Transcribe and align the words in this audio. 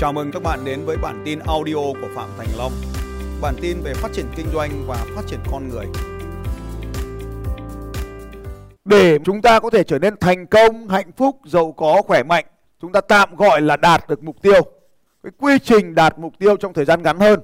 Chào 0.00 0.12
mừng 0.12 0.30
các 0.32 0.42
bạn 0.42 0.64
đến 0.64 0.84
với 0.84 0.96
bản 0.96 1.22
tin 1.24 1.38
audio 1.38 1.74
của 1.74 2.08
Phạm 2.14 2.28
Thành 2.38 2.46
Long. 2.58 2.72
Bản 3.40 3.54
tin 3.60 3.80
về 3.82 3.94
phát 3.94 4.08
triển 4.12 4.26
kinh 4.36 4.46
doanh 4.52 4.70
và 4.86 5.06
phát 5.16 5.22
triển 5.26 5.40
con 5.50 5.68
người. 5.68 5.86
Để 8.84 9.18
chúng 9.24 9.42
ta 9.42 9.60
có 9.60 9.70
thể 9.70 9.84
trở 9.84 9.98
nên 9.98 10.16
thành 10.20 10.46
công, 10.46 10.88
hạnh 10.88 11.12
phúc, 11.16 11.40
giàu 11.44 11.72
có, 11.72 12.02
khỏe 12.02 12.22
mạnh, 12.22 12.44
chúng 12.80 12.92
ta 12.92 13.00
tạm 13.00 13.36
gọi 13.36 13.60
là 13.60 13.76
đạt 13.76 14.08
được 14.08 14.22
mục 14.22 14.36
tiêu. 14.42 14.62
Cái 15.22 15.32
quy 15.38 15.58
trình 15.58 15.94
đạt 15.94 16.18
mục 16.18 16.32
tiêu 16.38 16.56
trong 16.56 16.72
thời 16.72 16.84
gian 16.84 17.02
ngắn 17.02 17.20
hơn. 17.20 17.40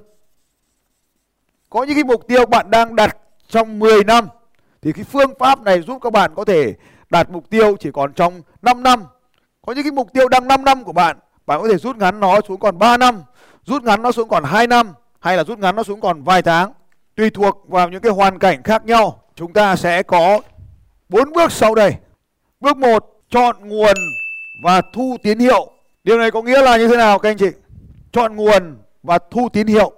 Có 1.69 1.83
những 1.83 1.95
cái 1.95 2.03
mục 2.03 2.27
tiêu 2.27 2.45
bạn 2.45 2.71
đang 2.71 2.95
đặt 2.95 3.17
trong 3.47 3.79
10 3.79 4.03
năm 4.03 4.27
thì 4.81 4.91
cái 4.91 5.03
phương 5.03 5.33
pháp 5.39 5.61
này 5.61 5.81
giúp 5.81 5.99
các 6.01 6.13
bạn 6.13 6.31
có 6.35 6.45
thể 6.45 6.73
đạt 7.09 7.29
mục 7.29 7.49
tiêu 7.49 7.75
chỉ 7.79 7.89
còn 7.93 8.13
trong 8.13 8.41
5 8.61 8.83
năm. 8.83 9.03
Có 9.65 9.73
những 9.73 9.83
cái 9.83 9.91
mục 9.91 10.13
tiêu 10.13 10.27
đang 10.29 10.47
5 10.47 10.65
năm 10.65 10.83
của 10.83 10.93
bạn 10.93 11.17
bạn 11.47 11.61
có 11.61 11.67
thể 11.67 11.77
rút 11.77 11.97
ngắn 11.97 12.19
nó 12.19 12.41
xuống 12.47 12.59
còn 12.59 12.77
3 12.77 12.97
năm, 12.97 13.23
rút 13.65 13.83
ngắn 13.83 14.01
nó 14.01 14.11
xuống 14.11 14.29
còn 14.29 14.43
2 14.43 14.67
năm 14.67 14.93
hay 15.19 15.37
là 15.37 15.43
rút 15.43 15.59
ngắn 15.59 15.75
nó 15.75 15.83
xuống 15.83 16.01
còn 16.01 16.23
vài 16.23 16.41
tháng. 16.41 16.71
Tùy 17.15 17.29
thuộc 17.29 17.63
vào 17.67 17.89
những 17.89 18.01
cái 18.01 18.11
hoàn 18.11 18.39
cảnh 18.39 18.63
khác 18.63 18.85
nhau, 18.85 19.23
chúng 19.35 19.53
ta 19.53 19.75
sẽ 19.75 20.03
có 20.03 20.39
bốn 21.09 21.33
bước 21.33 21.51
sau 21.51 21.75
đây. 21.75 21.95
Bước 22.59 22.77
1, 22.77 23.21
chọn 23.29 23.55
nguồn 23.69 23.95
và 24.63 24.81
thu 24.93 25.17
tín 25.23 25.39
hiệu. 25.39 25.71
Điều 26.03 26.17
này 26.17 26.31
có 26.31 26.41
nghĩa 26.41 26.61
là 26.61 26.77
như 26.77 26.87
thế 26.87 26.97
nào 26.97 27.19
các 27.19 27.29
anh 27.29 27.37
chị? 27.37 27.49
Chọn 28.11 28.35
nguồn 28.35 28.77
và 29.03 29.19
thu 29.31 29.49
tín 29.53 29.67
hiệu. 29.67 29.91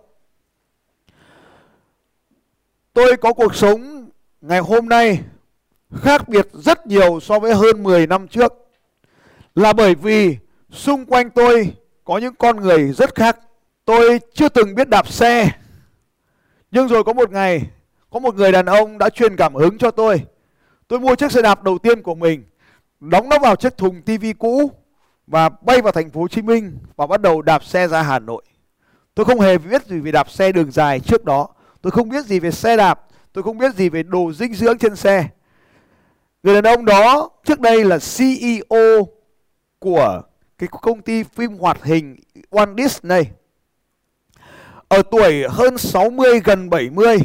Tôi 2.94 3.18
có 3.18 3.34
cuộc 3.34 3.56
sống 3.56 4.10
ngày 4.42 4.60
hôm 4.60 4.90
nay 4.90 5.20
khác 5.96 6.30
biệt 6.30 6.48
rất 6.54 6.88
nhiều 6.88 7.20
so 7.20 7.40
với 7.40 7.54
hơn 7.54 7.84
10 7.84 8.08
năm 8.08 8.28
trước. 8.28 8.54
Là 9.56 9.74
bởi 9.74 9.96
vì 9.96 10.38
Xung 10.72 11.06
quanh 11.06 11.30
tôi 11.30 11.74
có 12.04 12.18
những 12.18 12.36
con 12.36 12.58
người 12.58 12.94
rất 12.94 13.16
khác. 13.16 13.40
Tôi 13.86 14.20
chưa 14.34 14.50
từng 14.50 14.76
biết 14.76 14.90
đạp 14.90 15.08
xe. 15.08 15.52
Nhưng 16.72 16.88
rồi 16.88 17.04
có 17.04 17.14
một 17.14 17.32
ngày, 17.32 17.62
có 18.10 18.20
một 18.20 18.36
người 18.36 18.52
đàn 18.52 18.66
ông 18.66 18.98
đã 18.98 19.10
truyền 19.10 19.36
cảm 19.36 19.56
hứng 19.56 19.78
cho 19.78 19.92
tôi. 19.92 20.22
Tôi 20.88 21.00
mua 21.00 21.16
chiếc 21.16 21.32
xe 21.32 21.42
đạp 21.42 21.64
đầu 21.64 21.78
tiên 21.78 22.02
của 22.02 22.16
mình, 22.16 22.44
đóng 23.00 23.30
nó 23.30 23.40
vào 23.40 23.56
chiếc 23.56 23.78
thùng 23.78 24.02
tivi 24.02 24.34
cũ 24.34 24.72
và 25.28 25.50
bay 25.50 25.82
vào 25.82 25.92
thành 25.92 26.10
phố 26.10 26.22
Hồ 26.22 26.28
Chí 26.28 26.42
Minh 26.42 26.78
và 26.96 27.08
bắt 27.08 27.22
đầu 27.22 27.42
đạp 27.42 27.64
xe 27.64 27.88
ra 27.88 28.02
Hà 28.02 28.20
Nội. 28.20 28.44
Tôi 29.16 29.26
không 29.26 29.40
hề 29.40 29.58
biết 29.58 29.86
gì 29.86 30.00
về 30.00 30.12
đạp 30.12 30.32
xe 30.32 30.52
đường 30.52 30.72
dài 30.72 31.00
trước 31.00 31.26
đó. 31.26 31.48
Tôi 31.82 31.92
không 31.92 32.10
biết 32.10 32.26
gì 32.26 32.40
về 32.40 32.52
xe 32.52 32.78
đạp, 32.78 33.06
tôi 33.34 33.44
không 33.44 33.58
biết 33.58 33.76
gì 33.76 33.90
về 33.90 34.04
đồ 34.04 34.34
dinh 34.34 34.54
dưỡng 34.54 34.78
trên 34.78 34.96
xe. 34.96 35.28
Người 36.44 36.62
đàn 36.62 36.64
ông 36.64 36.86
đó 36.86 37.30
trước 37.46 37.60
đây 37.60 37.86
là 37.86 37.98
CEO 38.18 39.08
của 39.80 40.22
cái 40.60 40.70
công 40.82 41.02
ty 41.02 41.24
phim 41.24 41.58
hoạt 41.58 41.84
hình 41.84 42.16
Walt 42.52 42.78
Disney. 42.78 43.24
Ở 44.88 45.02
tuổi 45.12 45.44
hơn 45.50 45.78
60 45.78 46.40
gần 46.44 46.70
70, 46.70 47.18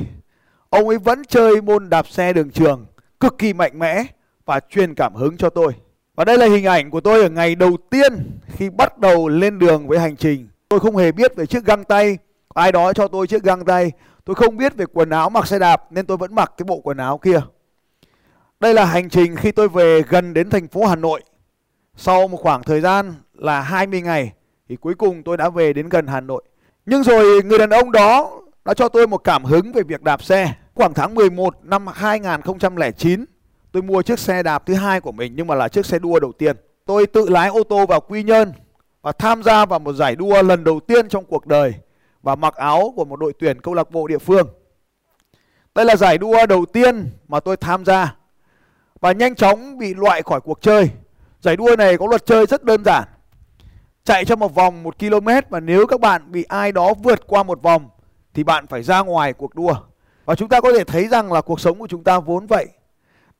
ông 0.71 0.89
ấy 0.89 0.99
vẫn 0.99 1.23
chơi 1.25 1.63
môn 1.63 1.91
đạp 1.91 2.09
xe 2.09 2.33
đường 2.33 2.51
trường 2.51 2.87
cực 3.21 3.39
kỳ 3.39 3.53
mạnh 3.53 3.79
mẽ 3.79 4.05
và 4.45 4.61
truyền 4.71 4.95
cảm 4.95 5.15
hứng 5.15 5.37
cho 5.37 5.51
tôi. 5.51 5.73
Và 6.15 6.25
đây 6.25 6.39
là 6.39 6.47
hình 6.47 6.65
ảnh 6.65 6.91
của 6.91 7.01
tôi 7.01 7.23
ở 7.23 7.29
ngày 7.31 7.55
đầu 7.55 7.77
tiên 7.91 8.41
khi 8.47 8.71
bắt 8.71 8.99
đầu 8.99 9.29
lên 9.29 9.59
đường 9.59 9.89
với 9.89 9.99
hành 9.99 10.17
trình. 10.17 10.49
Tôi 10.69 10.81
không 10.81 10.97
hề 10.97 11.13
biết 11.13 11.37
về 11.37 11.47
chiếc 11.47 11.65
găng 11.65 11.85
tay, 11.85 12.19
ai 12.55 12.73
đó 12.73 12.93
cho 12.93 13.09
tôi 13.09 13.27
chiếc 13.27 13.43
găng 13.43 13.65
tay. 13.65 13.93
Tôi 14.25 14.35
không 14.35 14.57
biết 14.57 14.77
về 14.77 14.85
quần 14.93 15.11
áo 15.11 15.31
mặc 15.31 15.47
xe 15.47 15.59
đạp 15.59 15.93
nên 15.93 16.07
tôi 16.07 16.17
vẫn 16.17 16.35
mặc 16.35 16.53
cái 16.57 16.65
bộ 16.65 16.81
quần 16.85 16.97
áo 16.97 17.19
kia. 17.19 17.41
Đây 18.61 18.75
là 18.75 18.85
hành 18.85 19.09
trình 19.09 19.37
khi 19.37 19.53
tôi 19.53 19.69
về 19.69 20.03
gần 20.09 20.35
đến 20.35 20.51
thành 20.51 20.69
phố 20.69 20.87
Hà 20.87 20.97
Nội. 20.97 21.23
Sau 21.97 22.29
một 22.29 22.37
khoảng 22.37 22.63
thời 22.63 22.81
gian 22.81 23.15
là 23.35 23.61
20 23.61 24.01
ngày 24.01 24.33
thì 24.69 24.77
cuối 24.77 24.95
cùng 24.95 25.23
tôi 25.23 25.37
đã 25.37 25.49
về 25.49 25.73
đến 25.73 25.89
gần 25.89 26.07
Hà 26.07 26.21
Nội. 26.21 26.43
Nhưng 26.87 27.03
rồi 27.03 27.43
người 27.43 27.59
đàn 27.59 27.71
ông 27.71 27.93
đó 27.93 28.41
đã 28.65 28.75
cho 28.75 28.89
tôi 28.89 29.07
một 29.07 29.19
cảm 29.19 29.45
hứng 29.45 29.73
về 29.73 29.83
việc 29.83 30.03
đạp 30.03 30.23
xe. 30.23 30.55
Khoảng 30.75 30.95
tháng 30.95 31.15
11 31.15 31.55
năm 31.63 31.87
2009, 31.87 33.25
tôi 33.73 33.83
mua 33.83 34.03
chiếc 34.03 34.19
xe 34.19 34.43
đạp 34.43 34.67
thứ 34.67 34.75
hai 34.75 35.01
của 35.01 35.13
mình 35.13 35.33
nhưng 35.37 35.47
mà 35.47 35.55
là 35.55 35.69
chiếc 35.69 35.87
xe 35.87 35.99
đua 35.99 36.21
đầu 36.21 36.33
tiên. 36.33 36.57
Tôi 36.87 37.07
tự 37.07 37.29
lái 37.29 37.49
ô 37.49 37.63
tô 37.63 37.87
vào 37.87 38.01
Quy 38.01 38.23
Nhơn 38.23 38.53
và 39.03 39.13
tham 39.13 39.43
gia 39.43 39.67
vào 39.67 39.79
một 39.79 39.93
giải 39.93 40.17
đua 40.17 40.43
lần 40.43 40.65
đầu 40.65 40.81
tiên 40.81 41.09
trong 41.09 41.25
cuộc 41.25 41.47
đời 41.47 41.75
và 42.23 42.35
mặc 42.35 42.55
áo 42.55 42.93
của 42.97 43.05
một 43.05 43.17
đội 43.17 43.33
tuyển 43.39 43.61
câu 43.61 43.75
lạc 43.75 43.91
bộ 43.91 44.07
địa 44.07 44.19
phương. 44.19 44.49
Đây 45.75 45.85
là 45.85 45.97
giải 45.97 46.19
đua 46.19 46.47
đầu 46.47 46.65
tiên 46.67 47.11
mà 47.29 47.41
tôi 47.41 47.57
tham 47.57 47.85
gia 47.85 48.17
và 49.01 49.13
nhanh 49.13 49.35
chóng 49.35 49.79
bị 49.79 49.95
loại 49.95 50.23
khỏi 50.23 50.41
cuộc 50.41 50.61
chơi. 50.61 50.91
Giải 51.41 51.57
đua 51.57 51.77
này 51.77 51.99
có 51.99 52.07
luật 52.07 52.27
chơi 52.27 52.47
rất 52.47 52.65
đơn 52.65 52.85
giản 52.85 53.05
chạy 54.05 54.25
trong 54.25 54.39
một 54.39 54.55
vòng 54.55 54.83
một 54.83 54.99
km 54.99 55.29
và 55.49 55.61
nếu 55.61 55.87
các 55.87 56.01
bạn 56.01 56.33
bị 56.33 56.45
ai 56.45 56.73
đó 56.73 56.95
vượt 56.95 57.27
qua 57.27 57.43
một 57.43 57.63
vòng 57.63 57.89
thì 58.35 58.45
bạn 58.45 58.67
phải 58.67 58.83
ra 58.83 59.01
ngoài 59.01 59.33
cuộc 59.33 59.55
đua. 59.55 59.75
Và 60.25 60.35
chúng 60.35 60.49
ta 60.49 60.61
có 60.61 60.73
thể 60.73 60.85
thấy 60.85 61.09
rằng 61.09 61.33
là 61.33 61.41
cuộc 61.41 61.61
sống 61.61 61.79
của 61.79 61.87
chúng 61.87 62.05
ta 62.05 62.19
vốn 62.19 62.47
vậy. 62.47 62.69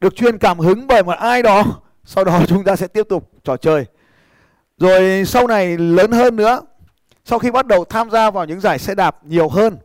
Được 0.01 0.17
truyền 0.17 0.39
cảm 0.39 0.59
hứng 0.59 0.87
bởi 0.87 1.03
một 1.03 1.13
ai 1.19 1.43
đó, 1.43 1.65
sau 2.05 2.25
đó 2.25 2.41
chúng 2.49 2.65
ta 2.65 2.77
sẽ 2.77 2.87
tiếp 2.87 3.07
tục 3.09 3.31
trò 3.45 3.57
chơi. 3.57 3.87
Rồi 4.79 5.25
sau 5.27 5.47
này 5.47 5.79
lớn 5.79 6.13
hơn 6.13 6.37
nữa, 6.37 6.61
sau 7.25 7.39
khi 7.39 7.51
bắt 7.51 7.67
đầu 7.67 7.85
tham 7.85 8.11
gia 8.11 8.31
vào 8.31 8.45
những 8.45 8.61
giải 8.61 8.79
xe 8.79 8.95
đạp 8.95 9.17
nhiều 9.25 9.49
hơn 9.49 9.77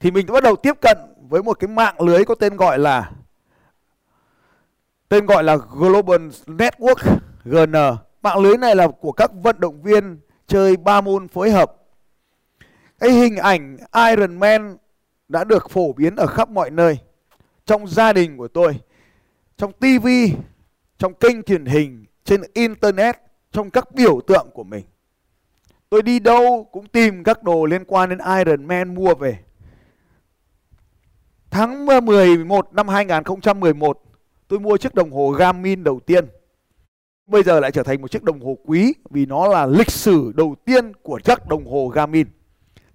thì 0.00 0.10
mình 0.10 0.26
bắt 0.26 0.42
đầu 0.42 0.56
tiếp 0.56 0.74
cận 0.80 0.98
với 1.28 1.42
một 1.42 1.58
cái 1.60 1.68
mạng 1.68 2.00
lưới 2.00 2.24
có 2.24 2.34
tên 2.34 2.56
gọi 2.56 2.78
là 2.78 3.10
tên 5.08 5.26
gọi 5.26 5.44
là 5.44 5.56
Global 5.56 6.28
Network 6.46 7.18
GN 7.44 7.74
Mạng 8.22 8.38
lưới 8.38 8.56
này 8.56 8.76
là 8.76 8.88
của 8.88 9.12
các 9.12 9.30
vận 9.42 9.60
động 9.60 9.82
viên 9.82 10.20
chơi 10.46 10.76
ba 10.76 11.00
môn 11.00 11.28
phối 11.28 11.50
hợp. 11.50 11.76
Cái 12.98 13.10
hình 13.10 13.36
ảnh 13.36 13.76
Iron 14.10 14.38
Man 14.38 14.76
đã 15.28 15.44
được 15.44 15.70
phổ 15.70 15.92
biến 15.92 16.16
ở 16.16 16.26
khắp 16.26 16.50
mọi 16.50 16.70
nơi. 16.70 16.98
Trong 17.64 17.86
gia 17.86 18.12
đình 18.12 18.36
của 18.36 18.48
tôi, 18.48 18.80
trong 19.56 19.72
TV, 19.72 20.08
trong 20.98 21.14
kênh 21.14 21.42
truyền 21.42 21.64
hình, 21.64 22.04
trên 22.24 22.42
internet, 22.54 23.16
trong 23.52 23.70
các 23.70 23.94
biểu 23.94 24.20
tượng 24.26 24.46
của 24.54 24.64
mình. 24.64 24.84
Tôi 25.88 26.02
đi 26.02 26.18
đâu 26.18 26.68
cũng 26.72 26.86
tìm 26.86 27.24
các 27.24 27.42
đồ 27.42 27.64
liên 27.64 27.84
quan 27.84 28.08
đến 28.08 28.18
Iron 28.38 28.66
Man 28.66 28.94
mua 28.94 29.14
về. 29.14 29.38
Tháng 31.50 31.86
11 31.86 32.74
năm 32.74 32.88
2011, 32.88 34.02
tôi 34.48 34.60
mua 34.60 34.76
chiếc 34.76 34.94
đồng 34.94 35.10
hồ 35.10 35.30
Garmin 35.30 35.84
đầu 35.84 36.00
tiên 36.00 36.26
bây 37.30 37.42
giờ 37.42 37.60
lại 37.60 37.70
trở 37.72 37.82
thành 37.82 38.02
một 38.02 38.10
chiếc 38.10 38.22
đồng 38.22 38.40
hồ 38.40 38.58
quý 38.64 38.94
vì 39.10 39.26
nó 39.26 39.48
là 39.48 39.66
lịch 39.66 39.90
sử 39.90 40.32
đầu 40.34 40.54
tiên 40.64 40.92
của 41.02 41.18
chiếc 41.24 41.48
đồng 41.48 41.66
hồ 41.66 41.88
Garmin. 41.88 42.26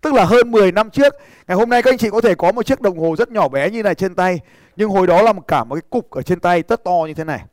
Tức 0.01 0.13
là 0.13 0.25
hơn 0.25 0.51
10 0.51 0.72
năm 0.72 0.90
trước, 0.90 1.13
ngày 1.47 1.57
hôm 1.57 1.69
nay 1.69 1.81
các 1.81 1.91
anh 1.91 1.97
chị 1.97 2.09
có 2.09 2.22
thể 2.22 2.35
có 2.35 2.51
một 2.51 2.66
chiếc 2.66 2.81
đồng 2.81 3.00
hồ 3.00 3.16
rất 3.18 3.31
nhỏ 3.31 3.47
bé 3.47 3.69
như 3.69 3.84
này 3.84 3.95
trên 3.95 4.16
tay, 4.16 4.40
nhưng 4.75 4.90
hồi 4.90 5.07
đó 5.07 5.22
là 5.22 5.34
một 5.34 5.47
cả 5.47 5.63
một 5.63 5.75
cái 5.75 5.81
cục 5.90 6.12
ở 6.12 6.22
trên 6.22 6.40
tay 6.40 6.63
rất 6.68 6.84
to 6.84 7.06
như 7.07 7.13
thế 7.13 7.24
này. 7.24 7.44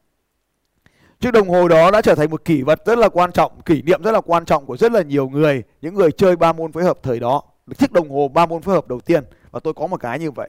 Chiếc 1.21 1.31
đồng 1.31 1.49
hồ 1.49 1.69
đó 1.69 1.91
đã 1.91 2.03
trở 2.03 2.15
thành 2.15 2.31
một 2.31 2.45
kỷ 2.45 2.63
vật 2.63 2.83
rất 2.87 2.99
là 2.99 3.09
quan 3.09 3.33
trọng, 3.33 3.61
kỷ 3.61 3.83
niệm 3.83 4.03
rất 4.03 4.13
là 4.13 4.21
quan 4.21 4.45
trọng 4.45 4.67
của 4.67 4.77
rất 4.77 4.93
là 4.93 5.03
nhiều 5.03 5.29
người, 5.29 5.63
những 5.83 5.95
người 5.95 6.13
chơi 6.13 6.37
ba 6.37 6.53
môn 6.53 6.73
phối 6.73 6.85
hợp 6.85 6.99
thời 7.03 7.21
đó. 7.21 7.43
Chiếc 7.79 7.93
đồng 7.93 8.11
hồ 8.11 8.29
ba 8.29 8.47
môn 8.47 8.63
phối 8.63 8.75
hợp 8.75 8.89
đầu 8.89 9.01
tiên 9.01 9.25
và 9.51 9.61
tôi 9.61 9.75
có 9.75 9.87
một 9.87 10.01
cái 10.01 10.19
như 10.19 10.31
vậy. 10.31 10.49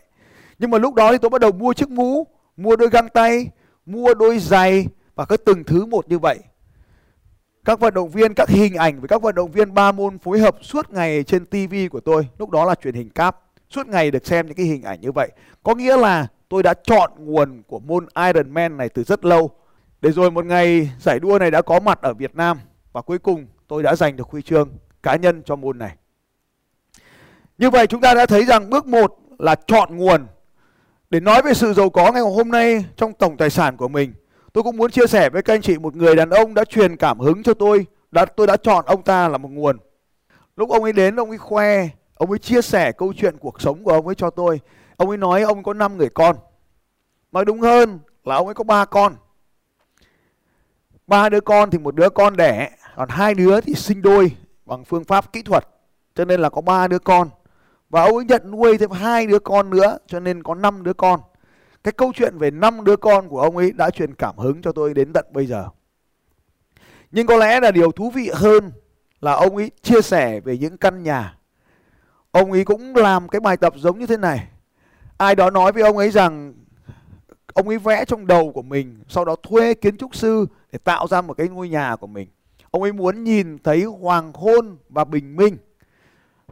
Nhưng 0.59 0.71
mà 0.71 0.77
lúc 0.77 0.93
đó 0.93 1.11
thì 1.11 1.17
tôi 1.17 1.29
bắt 1.29 1.41
đầu 1.41 1.51
mua 1.51 1.73
chiếc 1.73 1.89
mũ, 1.89 2.27
mua 2.57 2.75
đôi 2.75 2.89
găng 2.89 3.09
tay, 3.09 3.49
mua 3.85 4.13
đôi 4.13 4.39
giày, 4.39 4.87
và 5.15 5.25
cứ 5.25 5.37
từng 5.37 5.63
thứ 5.63 5.85
một 5.85 6.09
như 6.09 6.19
vậy. 6.19 6.39
Các 7.65 7.79
vận 7.79 7.93
động 7.93 8.09
viên, 8.09 8.33
các 8.33 8.49
hình 8.49 8.75
ảnh 8.75 8.99
với 8.99 9.07
các 9.07 9.21
vận 9.21 9.35
động 9.35 9.51
viên 9.51 9.73
ba 9.73 9.91
môn 9.91 10.17
phối 10.19 10.39
hợp 10.39 10.55
suốt 10.61 10.89
ngày 10.89 11.23
trên 11.23 11.45
TV 11.45 11.75
của 11.91 11.99
tôi, 11.99 12.27
lúc 12.37 12.49
đó 12.49 12.65
là 12.65 12.75
truyền 12.75 12.93
hình 12.93 13.09
cáp. 13.09 13.39
Suốt 13.69 13.87
ngày 13.87 14.11
được 14.11 14.25
xem 14.25 14.47
những 14.47 14.55
cái 14.55 14.65
hình 14.65 14.83
ảnh 14.83 15.01
như 15.01 15.11
vậy. 15.11 15.31
Có 15.63 15.75
nghĩa 15.75 15.97
là 15.97 16.27
tôi 16.49 16.63
đã 16.63 16.73
chọn 16.73 17.11
nguồn 17.17 17.63
của 17.67 17.79
môn 17.79 18.07
Ironman 18.25 18.77
này 18.77 18.89
từ 18.89 19.03
rất 19.03 19.25
lâu. 19.25 19.51
Để 20.01 20.11
rồi 20.11 20.31
một 20.31 20.45
ngày 20.45 20.91
giải 20.99 21.19
đua 21.19 21.39
này 21.39 21.51
đã 21.51 21.61
có 21.61 21.79
mặt 21.79 22.01
ở 22.01 22.13
Việt 22.13 22.35
Nam. 22.35 22.59
Và 22.93 23.01
cuối 23.01 23.19
cùng 23.19 23.47
tôi 23.67 23.83
đã 23.83 23.95
giành 23.95 24.15
được 24.15 24.29
huy 24.29 24.41
chương 24.41 24.69
cá 25.03 25.15
nhân 25.15 25.41
cho 25.45 25.55
môn 25.55 25.77
này. 25.77 25.95
Như 27.57 27.69
vậy 27.69 27.87
chúng 27.87 28.01
ta 28.01 28.13
đã 28.13 28.25
thấy 28.25 28.45
rằng 28.45 28.69
bước 28.69 28.85
một 28.85 29.17
là 29.39 29.55
chọn 29.55 29.97
nguồn. 29.97 30.27
Để 31.09 31.19
nói 31.19 31.41
về 31.41 31.53
sự 31.53 31.73
giàu 31.73 31.89
có 31.89 32.11
ngày 32.11 32.21
hôm 32.21 32.51
nay 32.51 32.85
trong 32.95 33.13
tổng 33.13 33.37
tài 33.37 33.49
sản 33.49 33.77
của 33.77 33.87
mình 33.87 34.13
Tôi 34.53 34.63
cũng 34.63 34.77
muốn 34.77 34.91
chia 34.91 35.07
sẻ 35.07 35.29
với 35.29 35.41
các 35.41 35.53
anh 35.53 35.61
chị 35.61 35.77
một 35.77 35.95
người 35.95 36.15
đàn 36.15 36.29
ông 36.29 36.53
đã 36.53 36.65
truyền 36.65 36.97
cảm 36.97 37.19
hứng 37.19 37.43
cho 37.43 37.53
tôi. 37.53 37.85
Đã, 38.11 38.25
tôi 38.25 38.47
đã 38.47 38.57
chọn 38.57 38.85
ông 38.85 39.03
ta 39.03 39.27
là 39.27 39.37
một 39.37 39.49
nguồn. 39.51 39.77
Lúc 40.55 40.69
ông 40.69 40.83
ấy 40.83 40.93
đến, 40.93 41.15
ông 41.15 41.29
ấy 41.29 41.37
khoe, 41.37 41.89
ông 42.15 42.29
ấy 42.29 42.39
chia 42.39 42.61
sẻ 42.61 42.91
câu 42.91 43.13
chuyện 43.17 43.37
cuộc 43.37 43.61
sống 43.61 43.83
của 43.83 43.91
ông 43.91 44.07
ấy 44.07 44.15
cho 44.15 44.29
tôi. 44.29 44.59
Ông 44.97 45.09
ấy 45.09 45.17
nói 45.17 45.41
ông 45.41 45.63
có 45.63 45.73
5 45.73 45.97
người 45.97 46.09
con. 46.09 46.35
Nói 47.31 47.45
đúng 47.45 47.61
hơn 47.61 47.99
là 48.23 48.35
ông 48.35 48.47
ấy 48.47 48.53
có 48.53 48.63
ba 48.63 48.85
con. 48.85 49.15
Ba 51.07 51.29
đứa 51.29 51.41
con 51.41 51.69
thì 51.69 51.77
một 51.77 51.95
đứa 51.95 52.09
con 52.09 52.37
đẻ, 52.37 52.69
còn 52.95 53.09
hai 53.09 53.33
đứa 53.33 53.61
thì 53.61 53.73
sinh 53.73 54.01
đôi 54.01 54.31
bằng 54.65 54.83
phương 54.83 55.03
pháp 55.03 55.33
kỹ 55.33 55.41
thuật. 55.41 55.67
Cho 56.15 56.25
nên 56.25 56.41
là 56.41 56.49
có 56.49 56.61
ba 56.61 56.87
đứa 56.87 56.99
con. 56.99 57.29
Và 57.89 58.03
ông 58.03 58.15
ấy 58.15 58.25
nhận 58.25 58.51
nuôi 58.51 58.77
thêm 58.77 58.91
hai 58.91 59.27
đứa 59.27 59.39
con 59.39 59.69
nữa, 59.69 59.97
cho 60.07 60.19
nên 60.19 60.43
có 60.43 60.55
5 60.55 60.83
đứa 60.83 60.93
con 60.93 61.19
cái 61.83 61.91
câu 61.91 62.11
chuyện 62.15 62.37
về 62.37 62.51
năm 62.51 62.83
đứa 62.83 62.95
con 62.95 63.29
của 63.29 63.41
ông 63.41 63.57
ấy 63.57 63.71
đã 63.71 63.89
truyền 63.89 64.15
cảm 64.15 64.37
hứng 64.37 64.61
cho 64.61 64.71
tôi 64.71 64.93
đến 64.93 65.13
tận 65.13 65.25
bây 65.31 65.45
giờ 65.45 65.69
nhưng 67.13 67.27
có 67.27 67.37
lẽ 67.37 67.59
là 67.59 67.71
điều 67.71 67.91
thú 67.91 68.09
vị 68.09 68.29
hơn 68.33 68.71
là 69.21 69.31
ông 69.31 69.55
ấy 69.55 69.71
chia 69.81 70.01
sẻ 70.01 70.39
về 70.39 70.57
những 70.57 70.77
căn 70.77 71.03
nhà. 71.03 71.37
Ông 72.31 72.51
ấy 72.51 72.65
cũng 72.65 72.95
làm 72.95 73.29
cái 73.29 73.39
bài 73.39 73.57
tập 73.57 73.73
giống 73.77 73.99
như 73.99 74.05
thế 74.05 74.17
này. 74.17 74.47
Ai 75.17 75.35
đó 75.35 75.49
nói 75.49 75.71
với 75.71 75.83
ông 75.83 75.97
ấy 75.97 76.11
rằng 76.11 76.53
ông 77.53 77.67
ấy 77.67 77.77
vẽ 77.77 78.05
trong 78.05 78.27
đầu 78.27 78.51
của 78.51 78.61
mình, 78.61 79.03
sau 79.07 79.25
đó 79.25 79.35
thuê 79.43 79.73
kiến 79.73 79.97
trúc 79.97 80.15
sư 80.15 80.45
để 80.71 80.79
tạo 80.83 81.07
ra 81.07 81.21
một 81.21 81.33
cái 81.33 81.47
ngôi 81.47 81.69
nhà 81.69 81.95
của 81.95 82.07
mình. 82.07 82.27
Ông 82.71 82.81
ấy 82.81 82.91
muốn 82.91 83.23
nhìn 83.23 83.57
thấy 83.63 83.83
hoàng 83.83 84.31
hôn 84.33 84.77
và 84.89 85.03
bình 85.03 85.35
minh 85.35 85.57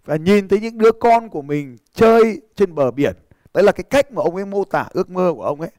và 0.06 0.16
nhìn 0.16 0.48
thấy 0.48 0.60
những 0.60 0.78
đứa 0.78 0.92
con 0.92 1.30
của 1.30 1.42
mình 1.42 1.78
chơi 1.94 2.42
trên 2.56 2.76
bờ 2.76 2.92
biển. 2.92 3.16
Đấy 3.54 3.64
là 3.64 3.72
cái 3.72 3.84
cách 3.84 4.12
mà 4.12 4.22
ông 4.22 4.36
ấy 4.36 4.46
mô 4.46 4.64
tả 4.64 4.86
ước 4.92 5.10
mơ 5.10 5.34
của 5.36 5.44
ông 5.44 5.62
ấy. 5.62 5.70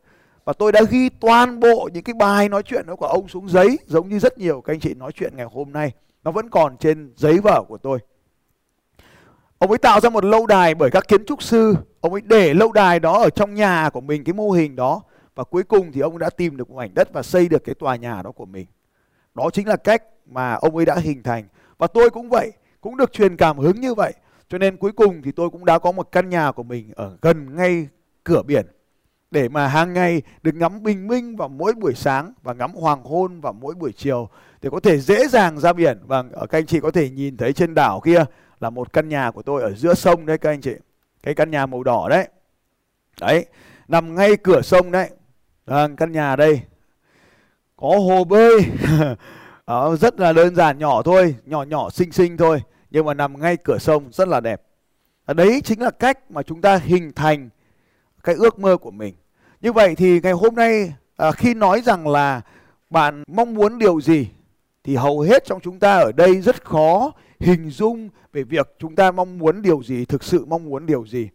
Và 0.45 0.53
tôi 0.53 0.73
đã 0.73 0.83
ghi 0.91 1.09
toàn 1.09 1.61
bộ 1.61 1.89
những 1.93 2.05
cái 2.05 2.15
bài 2.15 2.49
nói 2.49 2.63
chuyện 2.63 2.87
đó 2.87 2.97
của 2.97 3.07
ông 3.07 3.29
xuống 3.29 3.49
giấy 3.49 3.79
giống 3.87 4.09
như 4.09 4.19
rất 4.19 4.39
nhiều 4.39 4.61
các 4.61 4.73
anh 4.73 4.81
chị 4.81 4.95
nói 4.95 5.13
chuyện 5.15 5.37
ngày 5.37 5.47
hôm 5.53 5.73
nay. 5.73 5.93
Nó 6.25 6.31
vẫn 6.31 6.51
còn 6.51 6.77
trên 6.77 7.13
giấy 7.17 7.39
vở 7.39 7.63
của 7.69 7.79
tôi. 7.79 7.99
Ông 9.59 9.71
ấy 9.71 9.79
tạo 9.79 10.01
ra 10.01 10.11
một 10.11 10.25
lâu 10.25 10.47
đài 10.47 10.75
bởi 10.75 10.91
các 10.91 11.09
kiến 11.09 11.25
trúc 11.25 11.43
sư. 11.43 11.75
Ông 12.01 12.13
ấy 12.13 12.23
để 12.25 12.55
lâu 12.55 12.73
đài 12.73 13.01
đó 13.01 13.23
ở 13.23 13.31
trong 13.31 13.55
nhà 13.55 13.91
của 13.93 14.01
mình, 14.01 14.25
cái 14.25 14.33
mô 14.33 14.51
hình 14.51 14.77
đó. 14.77 15.03
Và 15.35 15.45
cuối 15.45 15.63
cùng 15.63 15.93
thì 15.93 16.01
ông 16.01 16.19
đã 16.19 16.31
tìm 16.31 16.57
được 16.57 16.71
một 16.71 16.77
mảnh 16.77 16.95
đất 16.95 17.13
và 17.13 17.23
xây 17.23 17.49
được 17.49 17.65
cái 17.65 17.75
tòa 17.75 17.97
nhà 17.97 18.23
đó 18.23 18.31
của 18.31 18.47
mình. 18.47 18.67
Đó 19.35 19.51
chính 19.53 19.69
là 19.69 19.77
cách 19.77 20.03
mà 20.27 20.55
ông 20.55 20.77
ấy 20.77 20.87
đã 20.87 20.95
hình 20.95 21.23
thành. 21.23 21.45
Và 21.79 21.87
tôi 21.87 22.11
cũng 22.11 22.29
vậy, 22.29 22.53
cũng 22.81 22.97
được 22.97 23.13
truyền 23.13 23.37
cảm 23.37 23.59
hứng 23.59 23.81
như 23.81 23.95
vậy. 23.95 24.13
Cho 24.52 24.58
nên 24.58 24.76
cuối 24.76 24.93
cùng 24.93 25.22
thì 25.22 25.32
tôi 25.32 25.50
cũng 25.50 25.64
đã 25.64 25.78
có 25.78 25.93
một 25.93 26.12
căn 26.12 26.28
nhà 26.28 26.52
của 26.52 26.62
mình 26.62 26.90
ở 26.96 27.16
gần 27.22 27.56
ngay 27.56 27.88
cửa 28.25 28.43
biển 28.43 28.66
để 29.31 29.49
mà 29.49 29.66
hàng 29.66 29.93
ngày 29.93 30.22
được 30.43 30.54
ngắm 30.54 30.82
bình 30.82 31.08
minh 31.08 31.37
vào 31.37 31.49
mỗi 31.49 31.72
buổi 31.72 31.94
sáng 31.94 32.32
và 32.43 32.52
ngắm 32.52 32.75
hoàng 32.75 33.04
hôn 33.04 33.40
vào 33.40 33.52
mỗi 33.52 33.75
buổi 33.75 33.93
chiều 33.93 34.28
thì 34.62 34.69
có 34.72 34.81
thể 34.81 34.99
dễ 34.99 35.28
dàng 35.28 35.58
ra 35.58 35.72
biển. 35.72 35.99
Vâng, 36.06 36.28
và 36.32 36.46
các 36.46 36.58
anh 36.58 36.66
chị 36.66 36.81
có 36.81 36.90
thể 36.90 37.10
nhìn 37.10 37.37
thấy 37.37 37.52
trên 37.52 37.75
đảo 37.75 38.00
kia 38.04 38.25
là 38.60 38.70
một 38.70 38.93
căn 38.93 39.08
nhà 39.08 39.31
của 39.31 39.43
tôi 39.43 39.62
ở 39.62 39.75
giữa 39.75 39.94
sông 39.94 40.26
đấy 40.26 40.38
các 40.38 40.50
anh 40.50 40.60
chị. 40.60 40.75
Cái 41.22 41.34
căn 41.34 41.50
nhà 41.50 41.66
màu 41.66 41.82
đỏ 41.82 42.08
đấy. 42.08 42.28
Đấy 43.20 43.46
nằm 43.88 44.14
ngay 44.14 44.37
cửa 44.37 44.62
sông 44.62 44.90
đấy. 44.90 45.10
À, 45.66 45.88
căn 45.96 46.12
nhà 46.12 46.37
đây. 46.37 46.60
Có 47.76 47.88
hồ 47.88 48.25
bơi. 48.25 48.64
Rất 50.00 50.20
là 50.20 50.32
đơn 50.32 50.54
giản 50.54 50.78
nhỏ 50.78 51.02
thôi 51.02 51.34
nhỏ 51.46 51.62
nhỏ 51.62 51.90
xinh 51.90 52.12
xinh 52.12 52.37
thôi 52.37 52.60
nhưng 52.93 53.06
mà 53.06 53.15
nằm 53.15 53.41
ngay 53.41 53.56
cửa 53.56 53.79
sông 53.79 54.09
rất 54.12 54.29
là 54.29 54.41
đẹp 54.41 54.62
à, 55.25 55.35
đấy 55.35 55.61
chính 55.65 55.81
là 55.81 55.91
cách 55.91 56.31
mà 56.31 56.43
chúng 56.43 56.61
ta 56.61 56.77
hình 56.77 57.12
thành 57.12 57.49
cái 58.23 58.35
ước 58.35 58.59
mơ 58.59 58.77
của 58.77 58.91
mình 58.91 59.15
như 59.61 59.73
vậy 59.73 59.94
thì 59.94 60.21
ngày 60.21 60.33
hôm 60.33 60.55
nay 60.55 60.94
à, 61.17 61.33
khi 61.33 61.55
nói 61.55 61.81
rằng 61.81 62.09
là 62.09 62.41
bạn 62.91 63.23
mong 63.27 63.55
muốn 63.55 63.79
điều 63.79 64.00
gì 64.00 64.29
thì 64.85 64.97
hầu 64.97 65.21
hết 65.21 65.44
trong 65.47 65.61
chúng 65.61 65.79
ta 65.79 65.99
ở 65.99 66.12
đây 66.12 66.41
rất 66.41 66.65
khó 66.65 67.12
hình 67.41 67.71
dung 67.71 68.09
về 68.33 68.43
việc 68.43 68.75
chúng 68.79 68.97
ta 68.97 69.11
mong 69.11 69.38
muốn 69.38 69.62
điều 69.62 69.83
gì, 69.83 70.05
thực 70.05 70.25
sự 70.25 70.45
mong 70.45 70.65
muốn 70.65 70.87
điều 70.87 71.06
gì. 71.06 71.29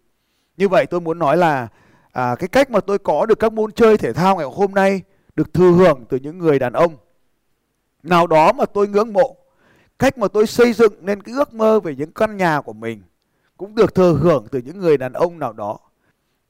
Như 0.57 0.67
vậy 0.67 0.85
tôi 0.85 1.01
muốn 1.01 1.19
nói 1.19 1.37
là 1.37 1.67
à, 2.11 2.35
cái 2.35 2.47
cách 2.47 2.71
mà 2.71 2.79
tôi 2.79 2.99
có 2.99 3.25
được 3.25 3.39
các 3.39 3.53
môn 3.53 3.71
chơi 3.71 3.97
thể 3.97 4.13
thao 4.13 4.35
ngày 4.35 4.47
hôm 4.53 4.71
nay 4.71 5.01
được 5.35 5.53
thừa 5.53 5.71
hưởng 5.71 6.05
từ 6.09 6.17
những 6.17 6.37
người 6.37 6.59
đàn 6.59 6.73
ông 6.73 6.95
nào 8.03 8.27
đó 8.27 8.53
mà 8.53 8.65
tôi 8.65 8.87
ngưỡng 8.87 9.13
mộ. 9.13 9.35
Cách 9.99 10.17
mà 10.17 10.27
tôi 10.27 10.47
xây 10.47 10.73
dựng 10.73 10.93
nên 11.01 11.23
cái 11.23 11.35
ước 11.35 11.53
mơ 11.53 11.79
về 11.79 11.95
những 11.95 12.11
căn 12.11 12.37
nhà 12.37 12.61
của 12.61 12.73
mình 12.73 13.01
cũng 13.57 13.75
được 13.75 13.95
thừa 13.95 14.13
hưởng 14.13 14.47
từ 14.51 14.61
những 14.65 14.79
người 14.79 14.97
đàn 14.97 15.13
ông 15.13 15.39
nào 15.39 15.53
đó. 15.53 15.79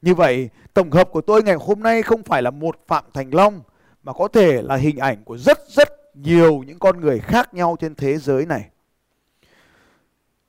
Như 0.02 0.14
vậy, 0.14 0.48
tổng 0.74 0.90
hợp 0.90 1.08
của 1.12 1.20
tôi 1.20 1.42
ngày 1.42 1.56
hôm 1.60 1.80
nay 1.80 2.02
không 2.02 2.22
phải 2.22 2.42
là 2.42 2.50
một 2.50 2.76
Phạm 2.86 3.04
Thành 3.14 3.34
Long 3.34 3.60
mà 4.02 4.12
có 4.12 4.28
thể 4.28 4.62
là 4.62 4.76
hình 4.76 4.96
ảnh 4.96 5.24
của 5.24 5.38
rất 5.38 5.58
rất 5.68 5.88
nhiều 6.14 6.62
những 6.66 6.78
con 6.78 7.00
người 7.00 7.18
khác 7.18 7.54
nhau 7.54 7.76
trên 7.80 7.94
thế 7.94 8.18
giới 8.18 8.46
này. 8.46 8.64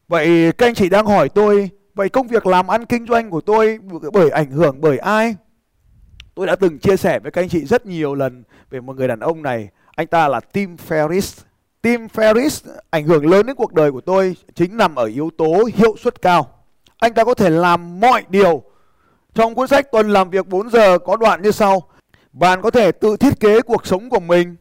Vậy 0.08 0.52
các 0.58 0.68
anh 0.68 0.74
chị 0.74 0.90
đang 0.90 1.06
hỏi 1.06 1.30
tôi, 1.30 1.70
vậy 1.96 2.10
công 2.10 2.28
việc 2.28 2.48
làm 2.48 2.68
ăn 2.68 2.86
kinh 2.86 3.08
doanh 3.08 3.30
của 3.30 3.42
tôi 3.42 3.80
bởi 4.14 4.30
ảnh 4.30 4.52
hưởng 4.52 4.82
bởi 4.82 4.98
ai? 4.98 5.36
Tôi 6.36 6.48
đã 6.48 6.56
từng 6.56 6.80
chia 6.80 6.98
sẻ 6.98 7.20
với 7.20 7.32
các 7.32 7.42
anh 7.42 7.50
chị 7.50 7.66
rất 7.66 7.86
nhiều 7.86 8.16
lần 8.16 8.44
về 8.70 8.82
một 8.82 8.96
người 8.96 9.08
đàn 9.08 9.20
ông 9.20 9.44
này. 9.44 9.70
Anh 9.96 10.08
ta 10.08 10.28
là 10.28 10.40
Tim 10.40 10.76
Ferriss. 10.88 11.44
Tim 11.82 12.08
Ferris 12.08 12.80
ảnh 12.90 13.08
hưởng 13.08 13.26
lớn 13.30 13.46
đến 13.46 13.56
cuộc 13.56 13.74
đời 13.74 13.92
của 13.92 14.02
tôi 14.02 14.36
chính 14.56 14.78
nằm 14.78 14.96
ở 14.96 15.06
yếu 15.06 15.30
tố 15.38 15.70
hiệu 15.74 15.96
suất 16.00 16.22
cao. 16.22 16.48
Anh 16.98 17.14
ta 17.14 17.24
có 17.24 17.34
thể 17.34 17.50
làm 17.50 18.00
mọi 18.00 18.24
điều. 18.30 18.64
Trong 19.34 19.56
cuốn 19.56 19.68
sách 19.68 19.92
Tuần 19.92 20.10
làm 20.10 20.30
việc 20.30 20.48
4 20.48 20.70
giờ 20.70 21.00
có 21.00 21.18
đoạn 21.18 21.42
như 21.42 21.52
sau. 21.52 21.82
Bạn 22.32 22.62
có 22.62 22.72
thể 22.72 22.92
tự 22.92 23.18
thiết 23.18 23.40
kế 23.40 23.62
cuộc 23.62 23.88
sống 23.88 24.10
của 24.10 24.20
mình. 24.20 24.56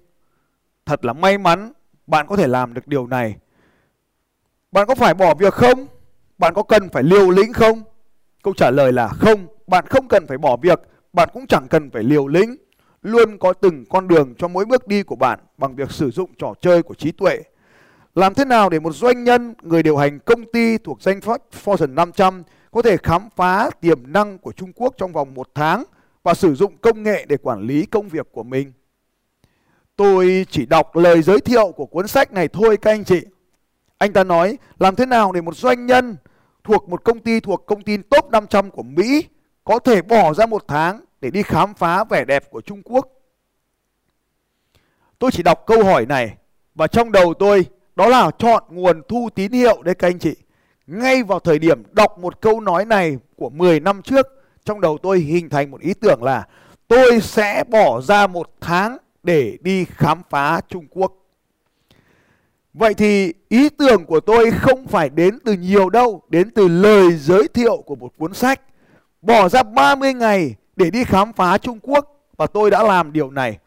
Thật 0.86 1.04
là 1.04 1.12
may 1.12 1.38
mắn 1.38 1.72
bạn 2.06 2.26
có 2.26 2.36
thể 2.36 2.46
làm 2.46 2.74
được 2.74 2.86
điều 2.86 3.06
này 3.06 3.36
bạn 4.72 4.86
có 4.86 4.94
phải 4.94 5.14
bỏ 5.14 5.34
việc 5.34 5.54
không? 5.54 5.86
Bạn 6.38 6.54
có 6.54 6.62
cần 6.62 6.88
phải 6.88 7.02
liều 7.02 7.30
lĩnh 7.30 7.52
không? 7.52 7.82
Câu 8.42 8.54
trả 8.54 8.70
lời 8.70 8.92
là 8.92 9.08
không, 9.08 9.46
bạn 9.66 9.84
không 9.86 10.08
cần 10.08 10.26
phải 10.26 10.38
bỏ 10.38 10.56
việc, 10.56 10.80
bạn 11.12 11.28
cũng 11.32 11.46
chẳng 11.46 11.68
cần 11.68 11.90
phải 11.90 12.02
liều 12.02 12.26
lĩnh. 12.26 12.56
Luôn 13.02 13.38
có 13.38 13.52
từng 13.52 13.84
con 13.90 14.08
đường 14.08 14.34
cho 14.38 14.48
mỗi 14.48 14.64
bước 14.64 14.88
đi 14.88 15.02
của 15.02 15.16
bạn 15.16 15.38
bằng 15.58 15.76
việc 15.76 15.90
sử 15.90 16.10
dụng 16.10 16.30
trò 16.38 16.54
chơi 16.60 16.82
của 16.82 16.94
trí 16.94 17.12
tuệ. 17.12 17.42
Làm 18.14 18.34
thế 18.34 18.44
nào 18.44 18.68
để 18.68 18.80
một 18.80 18.92
doanh 18.94 19.24
nhân, 19.24 19.54
người 19.62 19.82
điều 19.82 19.96
hành 19.96 20.18
công 20.18 20.44
ty 20.52 20.78
thuộc 20.78 21.02
danh 21.02 21.20
sách 21.20 21.42
Fortune 21.64 21.94
500 21.94 22.42
có 22.70 22.82
thể 22.82 22.96
khám 22.96 23.28
phá 23.36 23.70
tiềm 23.80 24.12
năng 24.12 24.38
của 24.38 24.52
Trung 24.52 24.72
Quốc 24.72 24.94
trong 24.98 25.12
vòng 25.12 25.34
một 25.34 25.48
tháng 25.54 25.84
và 26.22 26.34
sử 26.34 26.54
dụng 26.54 26.76
công 26.76 27.02
nghệ 27.02 27.24
để 27.28 27.36
quản 27.36 27.60
lý 27.60 27.86
công 27.86 28.08
việc 28.08 28.26
của 28.32 28.42
mình? 28.42 28.72
Tôi 29.96 30.46
chỉ 30.50 30.66
đọc 30.66 30.96
lời 30.96 31.22
giới 31.22 31.40
thiệu 31.40 31.72
của 31.76 31.86
cuốn 31.86 32.08
sách 32.08 32.32
này 32.32 32.48
thôi 32.48 32.76
các 32.76 32.90
anh 32.90 33.04
chị. 33.04 33.20
Anh 33.98 34.12
ta 34.12 34.24
nói 34.24 34.58
làm 34.78 34.94
thế 34.94 35.06
nào 35.06 35.32
để 35.32 35.40
một 35.40 35.56
doanh 35.56 35.86
nhân 35.86 36.16
thuộc 36.64 36.88
một 36.88 37.04
công 37.04 37.20
ty 37.20 37.40
thuộc 37.40 37.66
công 37.66 37.82
ty 37.82 37.96
top 37.96 38.30
500 38.30 38.70
của 38.70 38.82
Mỹ 38.82 39.24
có 39.64 39.78
thể 39.78 40.02
bỏ 40.02 40.34
ra 40.34 40.46
một 40.46 40.64
tháng 40.68 41.00
để 41.20 41.30
đi 41.30 41.42
khám 41.42 41.74
phá 41.74 42.04
vẻ 42.04 42.24
đẹp 42.24 42.50
của 42.50 42.60
Trung 42.60 42.82
Quốc. 42.82 43.08
Tôi 45.18 45.30
chỉ 45.30 45.42
đọc 45.42 45.64
câu 45.66 45.84
hỏi 45.84 46.06
này 46.06 46.36
và 46.74 46.86
trong 46.86 47.12
đầu 47.12 47.34
tôi 47.34 47.66
đó 47.96 48.08
là 48.08 48.30
chọn 48.38 48.62
nguồn 48.68 49.02
thu 49.08 49.28
tín 49.34 49.52
hiệu 49.52 49.82
đấy 49.82 49.94
các 49.94 50.08
anh 50.08 50.18
chị. 50.18 50.34
Ngay 50.86 51.22
vào 51.22 51.40
thời 51.40 51.58
điểm 51.58 51.82
đọc 51.92 52.18
một 52.18 52.40
câu 52.40 52.60
nói 52.60 52.84
này 52.84 53.16
của 53.36 53.50
10 53.50 53.80
năm 53.80 54.02
trước, 54.02 54.26
trong 54.64 54.80
đầu 54.80 54.98
tôi 55.02 55.18
hình 55.18 55.48
thành 55.48 55.70
một 55.70 55.80
ý 55.80 55.94
tưởng 55.94 56.22
là 56.22 56.46
tôi 56.88 57.20
sẽ 57.20 57.64
bỏ 57.68 58.00
ra 58.00 58.26
một 58.26 58.50
tháng 58.60 58.96
để 59.22 59.58
đi 59.60 59.84
khám 59.84 60.22
phá 60.30 60.60
Trung 60.68 60.86
Quốc. 60.90 61.12
Vậy 62.74 62.94
thì 62.94 63.32
ý 63.48 63.68
tưởng 63.68 64.04
của 64.04 64.20
tôi 64.20 64.50
không 64.50 64.86
phải 64.86 65.08
đến 65.08 65.38
từ 65.44 65.52
nhiều 65.52 65.90
đâu, 65.90 66.22
đến 66.28 66.50
từ 66.50 66.68
lời 66.68 67.12
giới 67.12 67.48
thiệu 67.48 67.82
của 67.86 67.96
một 67.96 68.12
cuốn 68.18 68.34
sách. 68.34 68.60
Bỏ 69.22 69.48
ra 69.48 69.62
30 69.62 70.14
ngày 70.14 70.54
để 70.78 70.90
đi 70.90 71.04
khám 71.04 71.32
phá 71.32 71.58
Trung 71.58 71.78
Quốc 71.82 72.24
và 72.36 72.46
tôi 72.46 72.70
đã 72.70 72.82
làm 72.82 73.12
điều 73.12 73.30
này. 73.30 73.58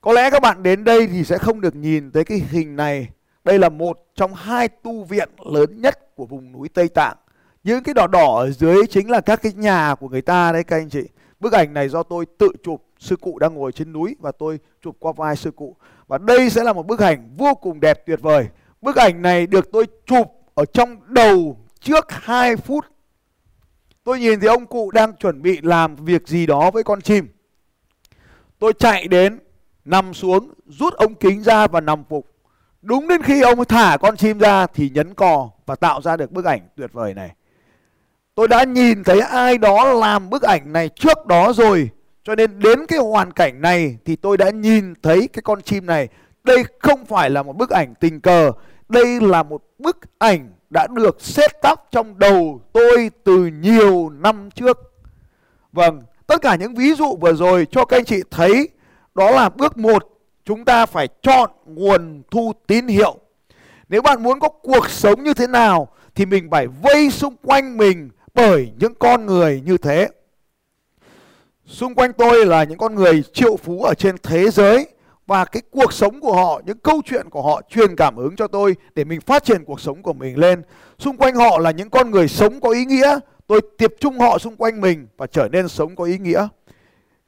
Có 0.00 0.12
lẽ 0.12 0.30
các 0.30 0.42
bạn 0.42 0.62
đến 0.62 0.84
đây 0.84 1.06
thì 1.06 1.24
sẽ 1.24 1.38
không 1.38 1.60
được 1.60 1.74
nhìn 1.76 2.10
thấy 2.10 2.24
cái 2.24 2.42
hình 2.50 2.76
này. 2.76 3.08
Đây 3.44 3.58
là 3.58 3.68
một 3.68 4.06
trong 4.14 4.34
hai 4.34 4.68
tu 4.68 5.04
viện 5.04 5.28
lớn 5.52 5.82
nhất 5.82 6.16
của 6.16 6.26
vùng 6.26 6.52
núi 6.52 6.68
Tây 6.68 6.88
Tạng. 6.88 7.16
Những 7.64 7.82
cái 7.82 7.94
đỏ 7.94 8.06
đỏ 8.06 8.36
ở 8.38 8.50
dưới 8.50 8.86
chính 8.86 9.10
là 9.10 9.20
các 9.20 9.42
cái 9.42 9.52
nhà 9.52 9.94
của 10.00 10.08
người 10.08 10.22
ta 10.22 10.52
đấy 10.52 10.64
các 10.64 10.76
anh 10.76 10.90
chị. 10.90 11.02
Bức 11.40 11.52
ảnh 11.52 11.74
này 11.74 11.88
do 11.88 12.02
tôi 12.02 12.26
tự 12.38 12.48
chụp, 12.62 12.82
sư 12.98 13.16
cụ 13.16 13.38
đang 13.38 13.54
ngồi 13.54 13.72
trên 13.72 13.92
núi 13.92 14.16
và 14.20 14.32
tôi 14.32 14.58
chụp 14.82 14.96
qua 14.98 15.12
vai 15.16 15.36
sư 15.36 15.50
cụ. 15.50 15.76
Và 16.06 16.18
đây 16.18 16.50
sẽ 16.50 16.64
là 16.64 16.72
một 16.72 16.86
bức 16.86 17.00
ảnh 17.00 17.30
vô 17.36 17.54
cùng 17.54 17.80
đẹp 17.80 18.06
tuyệt 18.06 18.20
vời. 18.22 18.48
Bức 18.82 18.96
ảnh 18.96 19.22
này 19.22 19.46
được 19.46 19.72
tôi 19.72 19.86
chụp 20.06 20.26
ở 20.54 20.64
trong 20.64 20.96
đầu 21.06 21.56
trước 21.80 22.06
2 22.08 22.56
phút. 22.56 22.86
Tôi 24.04 24.20
nhìn 24.20 24.40
thấy 24.40 24.48
ông 24.48 24.66
cụ 24.66 24.90
đang 24.90 25.16
chuẩn 25.16 25.42
bị 25.42 25.60
làm 25.62 25.96
việc 25.96 26.28
gì 26.28 26.46
đó 26.46 26.70
với 26.70 26.82
con 26.82 27.00
chim. 27.00 27.28
Tôi 28.58 28.72
chạy 28.78 29.08
đến, 29.08 29.38
nằm 29.84 30.14
xuống, 30.14 30.52
rút 30.66 30.94
ống 30.94 31.14
kính 31.14 31.42
ra 31.42 31.66
và 31.66 31.80
nằm 31.80 32.04
phục. 32.08 32.26
Đúng 32.82 33.08
đến 33.08 33.22
khi 33.22 33.42
ông 33.42 33.64
thả 33.64 33.96
con 34.00 34.16
chim 34.16 34.38
ra 34.38 34.66
thì 34.66 34.90
nhấn 34.94 35.14
cò 35.14 35.50
và 35.66 35.76
tạo 35.76 36.00
ra 36.02 36.16
được 36.16 36.32
bức 36.32 36.44
ảnh 36.44 36.60
tuyệt 36.76 36.92
vời 36.92 37.14
này. 37.14 37.30
Tôi 38.34 38.48
đã 38.48 38.64
nhìn 38.64 39.04
thấy 39.04 39.20
ai 39.20 39.58
đó 39.58 39.92
làm 39.92 40.30
bức 40.30 40.42
ảnh 40.42 40.72
này 40.72 40.88
trước 40.88 41.26
đó 41.26 41.52
rồi 41.52 41.90
cho 42.24 42.34
nên 42.34 42.58
đến 42.58 42.86
cái 42.86 42.98
hoàn 42.98 43.32
cảnh 43.32 43.60
này 43.60 43.98
thì 44.04 44.16
tôi 44.16 44.36
đã 44.36 44.50
nhìn 44.50 44.94
thấy 45.02 45.28
cái 45.32 45.42
con 45.42 45.62
chim 45.62 45.86
này. 45.86 46.08
Đây 46.44 46.64
không 46.78 47.04
phải 47.04 47.30
là 47.30 47.42
một 47.42 47.56
bức 47.56 47.70
ảnh 47.70 47.94
tình 48.00 48.20
cờ. 48.20 48.52
Đây 48.88 49.20
là 49.20 49.42
một 49.42 49.62
bức 49.78 49.98
ảnh 50.18 50.52
đã 50.72 50.86
được 50.86 51.20
set 51.20 51.50
up 51.72 51.78
trong 51.90 52.18
đầu 52.18 52.60
tôi 52.72 53.10
từ 53.24 53.46
nhiều 53.46 54.10
năm 54.10 54.50
trước. 54.50 54.78
Vâng, 55.72 56.02
tất 56.26 56.42
cả 56.42 56.56
những 56.56 56.74
ví 56.74 56.94
dụ 56.94 57.16
vừa 57.16 57.32
rồi 57.32 57.66
cho 57.70 57.84
các 57.84 57.96
anh 57.96 58.04
chị 58.04 58.22
thấy 58.30 58.68
đó 59.14 59.30
là 59.30 59.48
bước 59.48 59.76
một 59.76 60.08
chúng 60.44 60.64
ta 60.64 60.86
phải 60.86 61.08
chọn 61.22 61.50
nguồn 61.66 62.22
thu 62.30 62.52
tín 62.66 62.86
hiệu. 62.86 63.18
Nếu 63.88 64.02
bạn 64.02 64.22
muốn 64.22 64.40
có 64.40 64.48
cuộc 64.48 64.90
sống 64.90 65.24
như 65.24 65.34
thế 65.34 65.46
nào 65.46 65.88
thì 66.14 66.26
mình 66.26 66.48
phải 66.50 66.66
vây 66.66 67.10
xung 67.10 67.36
quanh 67.42 67.76
mình 67.76 68.10
bởi 68.34 68.72
những 68.78 68.94
con 68.94 69.26
người 69.26 69.62
như 69.64 69.76
thế. 69.76 70.08
Xung 71.66 71.94
quanh 71.94 72.12
tôi 72.12 72.46
là 72.46 72.64
những 72.64 72.78
con 72.78 72.94
người 72.94 73.22
triệu 73.32 73.56
phú 73.56 73.82
ở 73.82 73.94
trên 73.94 74.16
thế 74.22 74.50
giới 74.50 74.86
và 75.32 75.44
cái 75.44 75.62
cuộc 75.70 75.92
sống 75.92 76.20
của 76.20 76.34
họ, 76.34 76.60
những 76.66 76.78
câu 76.78 77.02
chuyện 77.04 77.30
của 77.30 77.42
họ 77.42 77.62
truyền 77.68 77.96
cảm 77.96 78.16
hứng 78.16 78.36
cho 78.36 78.46
tôi 78.46 78.76
để 78.94 79.04
mình 79.04 79.20
phát 79.20 79.44
triển 79.44 79.64
cuộc 79.64 79.80
sống 79.80 80.02
của 80.02 80.12
mình 80.12 80.38
lên. 80.38 80.62
Xung 80.98 81.16
quanh 81.16 81.34
họ 81.34 81.58
là 81.58 81.70
những 81.70 81.90
con 81.90 82.10
người 82.10 82.28
sống 82.28 82.60
có 82.60 82.70
ý 82.70 82.84
nghĩa, 82.84 83.18
tôi 83.46 83.60
tập 83.78 83.92
trung 84.00 84.18
họ 84.18 84.38
xung 84.38 84.56
quanh 84.56 84.80
mình 84.80 85.06
và 85.16 85.26
trở 85.26 85.48
nên 85.52 85.68
sống 85.68 85.96
có 85.96 86.04
ý 86.04 86.18
nghĩa. 86.18 86.48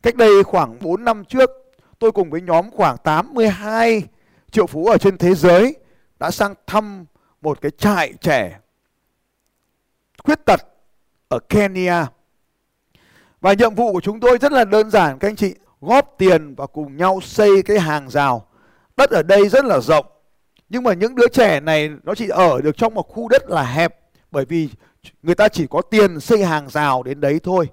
Cách 0.02 0.16
đây 0.16 0.42
khoảng 0.42 0.78
4 0.80 1.04
năm 1.04 1.24
trước, 1.24 1.50
tôi 1.98 2.12
cùng 2.12 2.30
với 2.30 2.40
nhóm 2.40 2.70
khoảng 2.70 2.96
82 3.04 4.02
triệu 4.50 4.66
phú 4.66 4.86
ở 4.86 4.98
trên 4.98 5.18
thế 5.18 5.34
giới 5.34 5.76
đã 6.18 6.30
sang 6.30 6.54
thăm 6.66 7.04
một 7.42 7.60
cái 7.60 7.70
trại 7.70 8.12
trẻ 8.20 8.58
khuyết 10.24 10.44
tật 10.46 10.60
ở 11.28 11.38
Kenya. 11.38 12.06
Và 13.40 13.52
nhiệm 13.52 13.74
vụ 13.74 13.92
của 13.92 14.00
chúng 14.00 14.20
tôi 14.20 14.38
rất 14.38 14.52
là 14.52 14.64
đơn 14.64 14.90
giản 14.90 15.18
các 15.18 15.28
anh 15.28 15.36
chị, 15.36 15.54
góp 15.84 16.14
tiền 16.18 16.54
và 16.54 16.66
cùng 16.66 16.96
nhau 16.96 17.20
xây 17.22 17.62
cái 17.62 17.78
hàng 17.78 18.10
rào. 18.10 18.46
Đất 18.96 19.10
ở 19.10 19.22
đây 19.22 19.48
rất 19.48 19.64
là 19.64 19.80
rộng, 19.80 20.06
nhưng 20.68 20.82
mà 20.82 20.92
những 20.92 21.14
đứa 21.14 21.28
trẻ 21.28 21.60
này 21.60 21.90
nó 22.02 22.14
chỉ 22.14 22.28
ở 22.28 22.60
được 22.60 22.76
trong 22.76 22.94
một 22.94 23.08
khu 23.08 23.28
đất 23.28 23.50
là 23.50 23.62
hẹp 23.62 23.96
bởi 24.30 24.44
vì 24.44 24.68
người 25.22 25.34
ta 25.34 25.48
chỉ 25.48 25.66
có 25.66 25.82
tiền 25.82 26.20
xây 26.20 26.44
hàng 26.44 26.68
rào 26.68 27.02
đến 27.02 27.20
đấy 27.20 27.40
thôi. 27.42 27.68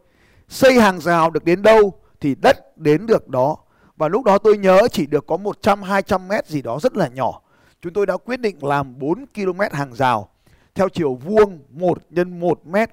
Xây 0.48 0.74
hàng 0.74 1.00
rào 1.00 1.30
được 1.30 1.44
đến 1.44 1.62
đâu 1.62 1.94
thì 2.20 2.36
đất 2.36 2.78
đến 2.78 3.06
được 3.06 3.28
đó. 3.28 3.58
Và 3.98 4.08
lúc 4.08 4.24
đó 4.24 4.38
tôi 4.38 4.58
nhớ 4.58 4.88
chỉ 4.92 5.06
được 5.06 5.28
có 5.28 5.38
100 5.38 5.84
200 5.84 6.28
mét 6.28 6.48
gì 6.48 6.62
đó 6.62 6.80
rất 6.82 6.98
là 6.98 7.08
nhỏ. 7.08 7.42
Chúng 7.82 7.94
tôi 7.94 8.06
đã 8.06 8.18
quyết 8.18 8.40
định 8.40 8.64
làm 8.64 9.00
4 9.00 9.26
km 9.36 9.60
hàng 9.72 9.94
rào 9.94 10.30
theo 10.76 10.90
chiều 10.90 11.16
vuông 11.16 11.60
1 11.70 11.98
nhân 12.10 12.40
1 12.40 12.66
mét. 12.66 12.90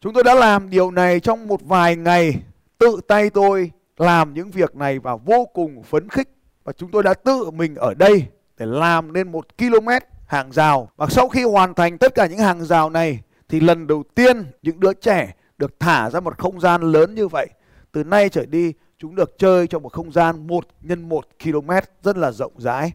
Chúng 0.00 0.12
tôi 0.12 0.24
đã 0.24 0.34
làm 0.34 0.70
điều 0.70 0.90
này 0.90 1.20
trong 1.20 1.48
một 1.48 1.60
vài 1.64 1.96
ngày, 1.96 2.34
tự 2.78 3.00
tay 3.08 3.30
tôi 3.30 3.70
làm 3.96 4.34
những 4.34 4.50
việc 4.50 4.76
này 4.76 4.98
và 4.98 5.16
vô 5.16 5.48
cùng 5.54 5.82
phấn 5.82 6.08
khích. 6.08 6.28
Và 6.64 6.72
chúng 6.72 6.90
tôi 6.90 7.02
đã 7.02 7.14
tự 7.14 7.50
mình 7.50 7.74
ở 7.74 7.94
đây 7.94 8.26
để 8.58 8.66
làm 8.66 9.12
nên 9.12 9.32
một 9.32 9.46
km 9.58 9.88
hàng 10.26 10.52
rào. 10.52 10.88
Và 10.96 11.06
sau 11.06 11.28
khi 11.28 11.42
hoàn 11.42 11.74
thành 11.74 11.98
tất 11.98 12.14
cả 12.14 12.26
những 12.26 12.38
hàng 12.38 12.64
rào 12.64 12.90
này, 12.90 13.20
thì 13.48 13.60
lần 13.60 13.86
đầu 13.86 14.02
tiên 14.14 14.46
những 14.62 14.80
đứa 14.80 14.92
trẻ 14.92 15.34
được 15.58 15.80
thả 15.80 16.10
ra 16.10 16.20
một 16.20 16.38
không 16.38 16.60
gian 16.60 16.82
lớn 16.82 17.14
như 17.14 17.28
vậy. 17.28 17.46
Từ 17.92 18.04
nay 18.04 18.28
trở 18.28 18.46
đi, 18.46 18.72
chúng 18.98 19.14
được 19.14 19.38
chơi 19.38 19.66
trong 19.66 19.82
một 19.82 19.92
không 19.92 20.12
gian 20.12 20.46
1 20.46 20.66
nhân 20.82 21.08
1 21.08 21.26
km 21.44 21.70
rất 22.02 22.16
là 22.16 22.32
rộng 22.32 22.52
rãi. 22.56 22.92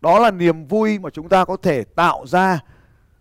Đó 0.00 0.18
là 0.18 0.30
niềm 0.30 0.66
vui 0.66 0.98
mà 0.98 1.10
chúng 1.10 1.28
ta 1.28 1.44
có 1.44 1.56
thể 1.56 1.84
tạo 1.84 2.26
ra 2.26 2.60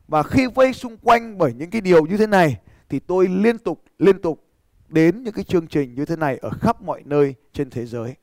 và 0.07 0.23
khi 0.23 0.47
vây 0.55 0.73
xung 0.73 0.97
quanh 0.97 1.37
bởi 1.37 1.53
những 1.53 1.69
cái 1.69 1.81
điều 1.81 2.05
như 2.05 2.17
thế 2.17 2.27
này, 2.27 2.57
thì 2.89 2.99
tôi 2.99 3.27
liên 3.27 3.57
tục 3.57 3.83
liên 3.99 4.21
tục 4.21 4.43
đến 4.87 5.23
những 5.23 5.33
cái 5.33 5.43
chương 5.43 5.67
trình 5.67 5.95
như 5.95 6.05
thế 6.05 6.15
này 6.15 6.37
ở 6.41 6.49
khắp 6.61 6.81
mọi 6.81 7.01
nơi 7.05 7.35
trên 7.53 7.69
thế 7.69 7.85
giới. 7.85 8.15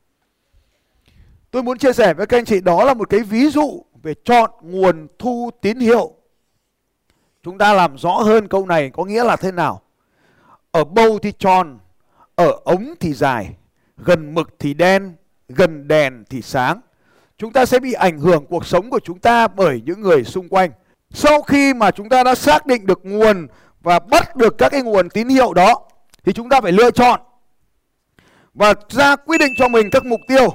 Tôi 1.51 1.63
muốn 1.63 1.79
chia 1.79 1.93
sẻ 1.93 2.15
với 2.15 2.27
các 2.27 2.39
anh 2.39 2.45
chị 2.45 2.61
đó 2.61 2.85
là 2.85 2.95
một 2.95 3.11
cái 3.11 3.21
ví 3.21 3.51
dụ 3.51 3.85
về 4.03 4.15
chọn 4.25 4.51
nguồn 4.63 5.07
thu 5.19 5.51
tín 5.61 5.79
hiệu. 5.79 6.13
Chúng 7.43 7.59
ta 7.59 7.73
làm 7.73 7.99
rõ 7.99 8.13
hơn 8.13 8.49
câu 8.49 8.67
này 8.67 8.91
có 8.91 9.05
nghĩa 9.05 9.25
là 9.25 9.37
thế 9.37 9.53
nào. 9.53 9.83
Ở 10.71 10.85
bầu 10.85 11.19
thì 11.19 11.33
tròn, 11.39 11.79
ở 12.35 12.53
ống 12.65 12.95
thì 13.01 13.13
dài, 13.13 13.57
gần 13.97 14.35
mực 14.35 14.55
thì 14.59 14.75
đen, 14.75 15.13
gần 15.49 15.89
đèn 15.89 16.25
thì 16.31 16.43
sáng. 16.43 16.81
Chúng 17.39 17.53
ta 17.53 17.67
sẽ 17.67 17.79
bị 17.79 17.93
ảnh 17.93 18.19
hưởng 18.19 18.47
cuộc 18.47 18.67
sống 18.67 18.91
của 18.91 19.01
chúng 19.05 19.19
ta 19.19 19.49
bởi 19.49 19.83
những 19.85 20.01
người 20.01 20.25
xung 20.25 20.49
quanh. 20.49 20.71
Sau 21.11 21.43
khi 21.43 21.75
mà 21.75 21.91
chúng 21.91 22.09
ta 22.09 22.25
đã 22.25 22.35
xác 22.35 22.67
định 22.67 22.87
được 22.87 23.01
nguồn 23.03 23.47
và 23.81 23.99
bắt 23.99 24.37
được 24.37 24.59
các 24.59 24.69
cái 24.69 24.83
nguồn 24.83 25.11
tín 25.11 25.29
hiệu 25.29 25.55
đó 25.55 25.89
thì 26.25 26.33
chúng 26.33 26.49
ta 26.49 26.61
phải 26.61 26.73
lựa 26.73 26.91
chọn 26.91 27.21
và 28.55 28.75
ra 28.89 29.17
quyết 29.17 29.39
định 29.39 29.53
cho 29.57 29.69
mình 29.69 29.91
các 29.91 30.05
mục 30.05 30.21
tiêu. 30.29 30.49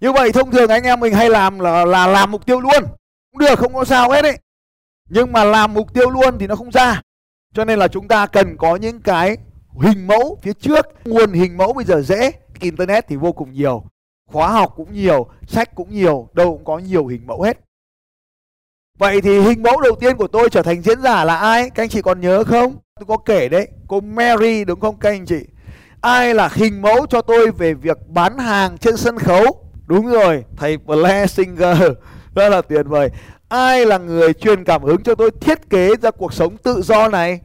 Như 0.00 0.12
vậy 0.12 0.32
thông 0.32 0.50
thường 0.50 0.70
anh 0.70 0.82
em 0.82 1.00
mình 1.00 1.14
hay 1.14 1.30
làm 1.30 1.58
là 1.58 1.84
là 1.84 2.06
làm 2.06 2.30
mục 2.30 2.46
tiêu 2.46 2.60
luôn. 2.60 2.84
Cũng 3.32 3.38
được 3.38 3.58
không 3.58 3.74
có 3.74 3.84
sao 3.84 4.10
hết 4.10 4.24
ấy. 4.24 4.38
Nhưng 5.08 5.32
mà 5.32 5.44
làm 5.44 5.74
mục 5.74 5.94
tiêu 5.94 6.10
luôn 6.10 6.38
thì 6.38 6.46
nó 6.46 6.56
không 6.56 6.70
ra. 6.70 7.00
Cho 7.54 7.64
nên 7.64 7.78
là 7.78 7.88
chúng 7.88 8.08
ta 8.08 8.26
cần 8.26 8.56
có 8.56 8.76
những 8.76 9.00
cái 9.00 9.36
hình 9.80 10.06
mẫu 10.06 10.38
phía 10.42 10.52
trước. 10.52 10.86
Nguồn 11.04 11.32
hình 11.32 11.56
mẫu 11.56 11.72
bây 11.72 11.84
giờ 11.84 12.02
dễ, 12.02 12.32
internet 12.60 13.08
thì 13.08 13.16
vô 13.16 13.32
cùng 13.32 13.52
nhiều. 13.52 13.84
Khóa 14.26 14.48
học 14.48 14.72
cũng 14.76 14.94
nhiều, 14.94 15.28
sách 15.48 15.74
cũng 15.74 15.94
nhiều, 15.94 16.28
đâu 16.32 16.52
cũng 16.52 16.64
có 16.64 16.78
nhiều 16.78 17.06
hình 17.06 17.26
mẫu 17.26 17.42
hết. 17.42 17.58
Vậy 18.98 19.20
thì 19.20 19.40
hình 19.40 19.62
mẫu 19.62 19.80
đầu 19.80 19.96
tiên 20.00 20.16
của 20.16 20.28
tôi 20.28 20.50
trở 20.50 20.62
thành 20.62 20.82
diễn 20.82 21.02
giả 21.02 21.24
là 21.24 21.36
ai? 21.36 21.70
Các 21.70 21.82
anh 21.82 21.88
chị 21.88 22.02
còn 22.02 22.20
nhớ 22.20 22.44
không? 22.44 22.76
Tôi 23.00 23.06
có 23.06 23.16
kể 23.16 23.48
đấy, 23.48 23.68
cô 23.88 24.00
Mary 24.00 24.64
đúng 24.64 24.80
không 24.80 24.96
các 25.00 25.08
anh 25.08 25.26
chị? 25.26 25.46
Ai 26.00 26.34
là 26.34 26.48
hình 26.52 26.82
mẫu 26.82 27.06
cho 27.06 27.22
tôi 27.22 27.50
về 27.50 27.74
việc 27.74 27.98
bán 28.08 28.38
hàng 28.38 28.78
trên 28.78 28.96
sân 28.96 29.18
khấu? 29.18 29.64
Đúng 29.86 30.06
rồi, 30.06 30.44
thầy 30.56 30.76
Blessinger 30.76 31.78
rất 32.34 32.48
là 32.48 32.62
tuyệt 32.62 32.86
vời. 32.86 33.10
Ai 33.48 33.86
là 33.86 33.98
người 33.98 34.32
truyền 34.32 34.64
cảm 34.64 34.82
hứng 34.82 35.02
cho 35.02 35.14
tôi 35.14 35.30
thiết 35.40 35.70
kế 35.70 35.90
ra 36.02 36.10
cuộc 36.10 36.32
sống 36.32 36.56
tự 36.56 36.82
do 36.82 37.08
này 37.08 37.40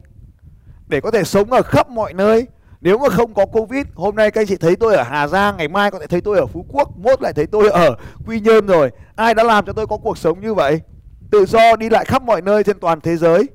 để 0.86 1.00
có 1.00 1.10
thể 1.10 1.24
sống 1.24 1.52
ở 1.52 1.62
khắp 1.62 1.88
mọi 1.88 2.12
nơi? 2.12 2.46
Nếu 2.80 2.98
mà 2.98 3.08
không 3.08 3.34
có 3.34 3.46
Covid, 3.46 3.86
hôm 3.94 4.16
nay 4.16 4.30
các 4.30 4.40
anh 4.40 4.46
chị 4.46 4.56
thấy 4.56 4.76
tôi 4.76 4.94
ở 4.94 5.02
Hà 5.02 5.26
Giang, 5.26 5.56
ngày 5.56 5.68
mai 5.68 5.90
có 5.90 5.98
thể 5.98 6.06
thấy 6.06 6.20
tôi 6.20 6.38
ở 6.38 6.46
Phú 6.46 6.66
Quốc, 6.68 6.98
mốt 6.98 7.22
lại 7.22 7.32
thấy 7.32 7.46
tôi 7.46 7.70
ở 7.70 7.96
Quy 8.26 8.40
Nhơn 8.40 8.66
rồi. 8.66 8.90
Ai 9.16 9.34
đã 9.34 9.42
làm 9.42 9.66
cho 9.66 9.72
tôi 9.72 9.86
có 9.86 9.96
cuộc 9.96 10.18
sống 10.18 10.40
như 10.40 10.54
vậy? 10.54 10.80
tự 11.30 11.46
do 11.46 11.76
đi 11.76 11.88
lại 11.88 12.04
khắp 12.04 12.22
mọi 12.22 12.42
nơi 12.42 12.64
trên 12.64 12.80
toàn 12.80 13.00
thế 13.00 13.16
giới. 13.16 13.48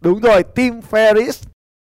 Đúng 0.00 0.20
rồi, 0.20 0.42
Tim 0.42 0.80
Ferris. 0.90 1.46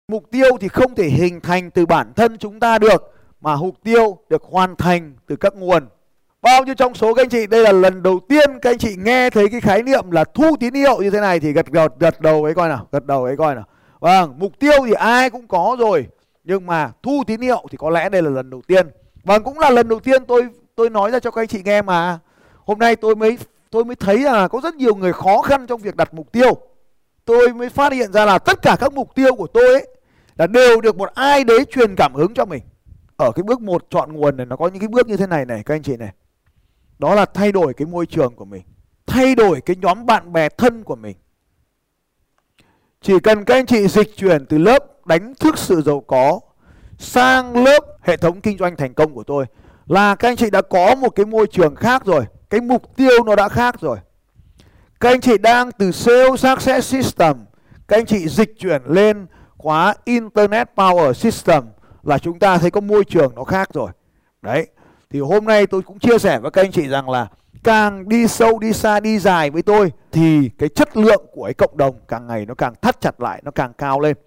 Mục 0.07 0.31
tiêu 0.31 0.57
thì 0.59 0.67
không 0.67 0.95
thể 0.95 1.07
hình 1.09 1.41
thành 1.41 1.71
từ 1.71 1.85
bản 1.85 2.13
thân 2.15 2.37
chúng 2.37 2.59
ta 2.59 2.79
được 2.79 3.13
mà 3.41 3.55
mục 3.55 3.75
tiêu 3.83 4.17
được 4.29 4.43
hoàn 4.43 4.75
thành 4.75 5.13
từ 5.27 5.35
các 5.35 5.55
nguồn. 5.55 5.87
Bao 6.41 6.63
nhiêu 6.63 6.75
trong 6.75 6.95
số 6.95 7.13
các 7.13 7.21
anh 7.21 7.29
chị 7.29 7.47
đây 7.47 7.63
là 7.63 7.71
lần 7.71 8.03
đầu 8.03 8.19
tiên 8.29 8.59
các 8.61 8.69
anh 8.69 8.77
chị 8.77 8.95
nghe 8.97 9.29
thấy 9.29 9.47
cái 9.49 9.61
khái 9.61 9.83
niệm 9.83 10.11
là 10.11 10.23
thu 10.23 10.55
tín 10.59 10.73
hiệu 10.73 11.01
như 11.01 11.09
thế 11.09 11.19
này 11.21 11.39
thì 11.39 11.51
gật 11.51 11.65
gật 11.67 11.99
gật 11.99 12.21
đầu 12.21 12.43
ấy 12.43 12.53
coi 12.53 12.69
nào, 12.69 12.87
gật 12.91 13.05
đầu 13.05 13.23
ấy 13.23 13.37
coi 13.37 13.55
nào. 13.55 13.63
Vâng, 13.99 14.35
mục 14.37 14.59
tiêu 14.59 14.85
thì 14.85 14.93
ai 14.93 15.29
cũng 15.29 15.47
có 15.47 15.75
rồi, 15.79 16.07
nhưng 16.43 16.65
mà 16.65 16.91
thu 17.03 17.23
tín 17.27 17.41
hiệu 17.41 17.65
thì 17.71 17.77
có 17.77 17.89
lẽ 17.89 18.09
đây 18.09 18.21
là 18.21 18.29
lần 18.29 18.49
đầu 18.49 18.61
tiên. 18.67 18.87
Vâng, 19.23 19.43
cũng 19.43 19.59
là 19.59 19.69
lần 19.69 19.87
đầu 19.87 19.99
tiên 19.99 20.25
tôi 20.25 20.47
tôi 20.75 20.89
nói 20.89 21.11
ra 21.11 21.19
cho 21.19 21.31
các 21.31 21.41
anh 21.41 21.47
chị 21.47 21.61
nghe 21.65 21.81
mà. 21.81 22.19
Hôm 22.65 22.79
nay 22.79 22.95
tôi 22.95 23.15
mới 23.15 23.37
tôi 23.69 23.85
mới 23.85 23.95
thấy 23.95 24.17
là 24.17 24.47
có 24.47 24.59
rất 24.63 24.75
nhiều 24.75 24.95
người 24.95 25.13
khó 25.13 25.41
khăn 25.41 25.67
trong 25.67 25.81
việc 25.81 25.95
đặt 25.95 26.13
mục 26.13 26.31
tiêu 26.31 26.57
tôi 27.29 27.53
mới 27.53 27.69
phát 27.69 27.93
hiện 27.93 28.11
ra 28.11 28.25
là 28.25 28.39
tất 28.39 28.61
cả 28.61 28.77
các 28.79 28.93
mục 28.93 29.15
tiêu 29.15 29.35
của 29.35 29.47
tôi 29.47 29.63
ấy 29.73 29.87
là 30.37 30.47
đều 30.47 30.81
được 30.81 30.97
một 30.97 31.09
ai 31.13 31.43
đấy 31.43 31.65
truyền 31.65 31.95
cảm 31.95 32.13
hứng 32.13 32.33
cho 32.33 32.45
mình. 32.45 32.63
Ở 33.17 33.31
cái 33.31 33.43
bước 33.43 33.61
một 33.61 33.85
chọn 33.89 34.13
nguồn 34.13 34.37
này, 34.37 34.45
nó 34.45 34.55
có 34.55 34.67
những 34.67 34.79
cái 34.79 34.87
bước 34.87 35.07
như 35.07 35.17
thế 35.17 35.27
này 35.27 35.45
này, 35.45 35.63
các 35.65 35.75
anh 35.75 35.83
chị 35.83 35.97
này. 35.97 36.09
Đó 36.99 37.15
là 37.15 37.25
thay 37.25 37.51
đổi 37.51 37.73
cái 37.73 37.85
môi 37.85 38.05
trường 38.05 38.35
của 38.35 38.45
mình, 38.45 38.63
thay 39.07 39.35
đổi 39.35 39.61
cái 39.61 39.75
nhóm 39.81 40.05
bạn 40.05 40.33
bè 40.33 40.49
thân 40.49 40.83
của 40.83 40.95
mình. 40.95 41.17
Chỉ 43.01 43.19
cần 43.19 43.45
các 43.45 43.55
anh 43.55 43.65
chị 43.65 43.87
dịch 43.87 44.17
chuyển 44.17 44.45
từ 44.45 44.57
lớp 44.57 45.07
đánh 45.07 45.33
thức 45.39 45.57
sự 45.57 45.81
giàu 45.81 45.99
có 46.07 46.39
sang 46.97 47.63
lớp 47.63 47.79
hệ 48.01 48.17
thống 48.17 48.41
kinh 48.41 48.57
doanh 48.57 48.75
thành 48.75 48.93
công 48.93 49.13
của 49.13 49.23
tôi 49.23 49.45
là 49.85 50.15
các 50.15 50.29
anh 50.29 50.35
chị 50.35 50.49
đã 50.49 50.61
có 50.61 50.95
một 50.95 51.09
cái 51.09 51.25
môi 51.25 51.47
trường 51.47 51.75
khác 51.75 52.05
rồi, 52.05 52.25
cái 52.49 52.61
mục 52.61 52.95
tiêu 52.95 53.23
nó 53.25 53.35
đã 53.35 53.49
khác 53.49 53.75
rồi 53.81 53.97
các 54.99 55.09
anh 55.09 55.21
chị 55.21 55.37
đang 55.37 55.71
từ 55.71 55.91
sales 55.91 56.41
success 56.41 56.91
system. 56.91 57.37
Các 57.87 57.97
anh 57.97 58.05
chị 58.05 58.27
dịch 58.27 58.59
chuyển 58.59 58.81
lên 58.85 59.27
khóa 59.57 59.95
internet 60.03 60.69
power 60.75 61.13
system 61.13 61.63
là 62.03 62.17
chúng 62.17 62.39
ta 62.39 62.57
thấy 62.57 62.71
có 62.71 62.81
môi 62.81 63.03
trường 63.05 63.35
nó 63.35 63.43
khác 63.43 63.69
rồi. 63.73 63.91
Đấy, 64.41 64.67
thì 65.09 65.19
hôm 65.19 65.45
nay 65.45 65.67
tôi 65.67 65.81
cũng 65.81 65.99
chia 65.99 66.17
sẻ 66.17 66.39
với 66.39 66.51
các 66.51 66.61
anh 66.63 66.71
chị 66.71 66.87
rằng 66.87 67.09
là 67.09 67.27
càng 67.63 68.09
đi 68.09 68.27
sâu, 68.27 68.59
đi 68.59 68.73
xa, 68.73 68.99
đi 68.99 69.19
dài 69.19 69.49
với 69.49 69.61
tôi 69.61 69.91
thì 70.11 70.49
cái 70.57 70.69
chất 70.69 70.97
lượng 70.97 71.25
của 71.31 71.43
cái 71.43 71.53
cộng 71.53 71.77
đồng 71.77 71.95
càng 72.07 72.27
ngày 72.27 72.45
nó 72.45 72.53
càng 72.55 72.73
thắt 72.81 73.01
chặt 73.01 73.21
lại, 73.21 73.41
nó 73.45 73.51
càng 73.51 73.73
cao 73.73 73.99
lên. 73.99 74.17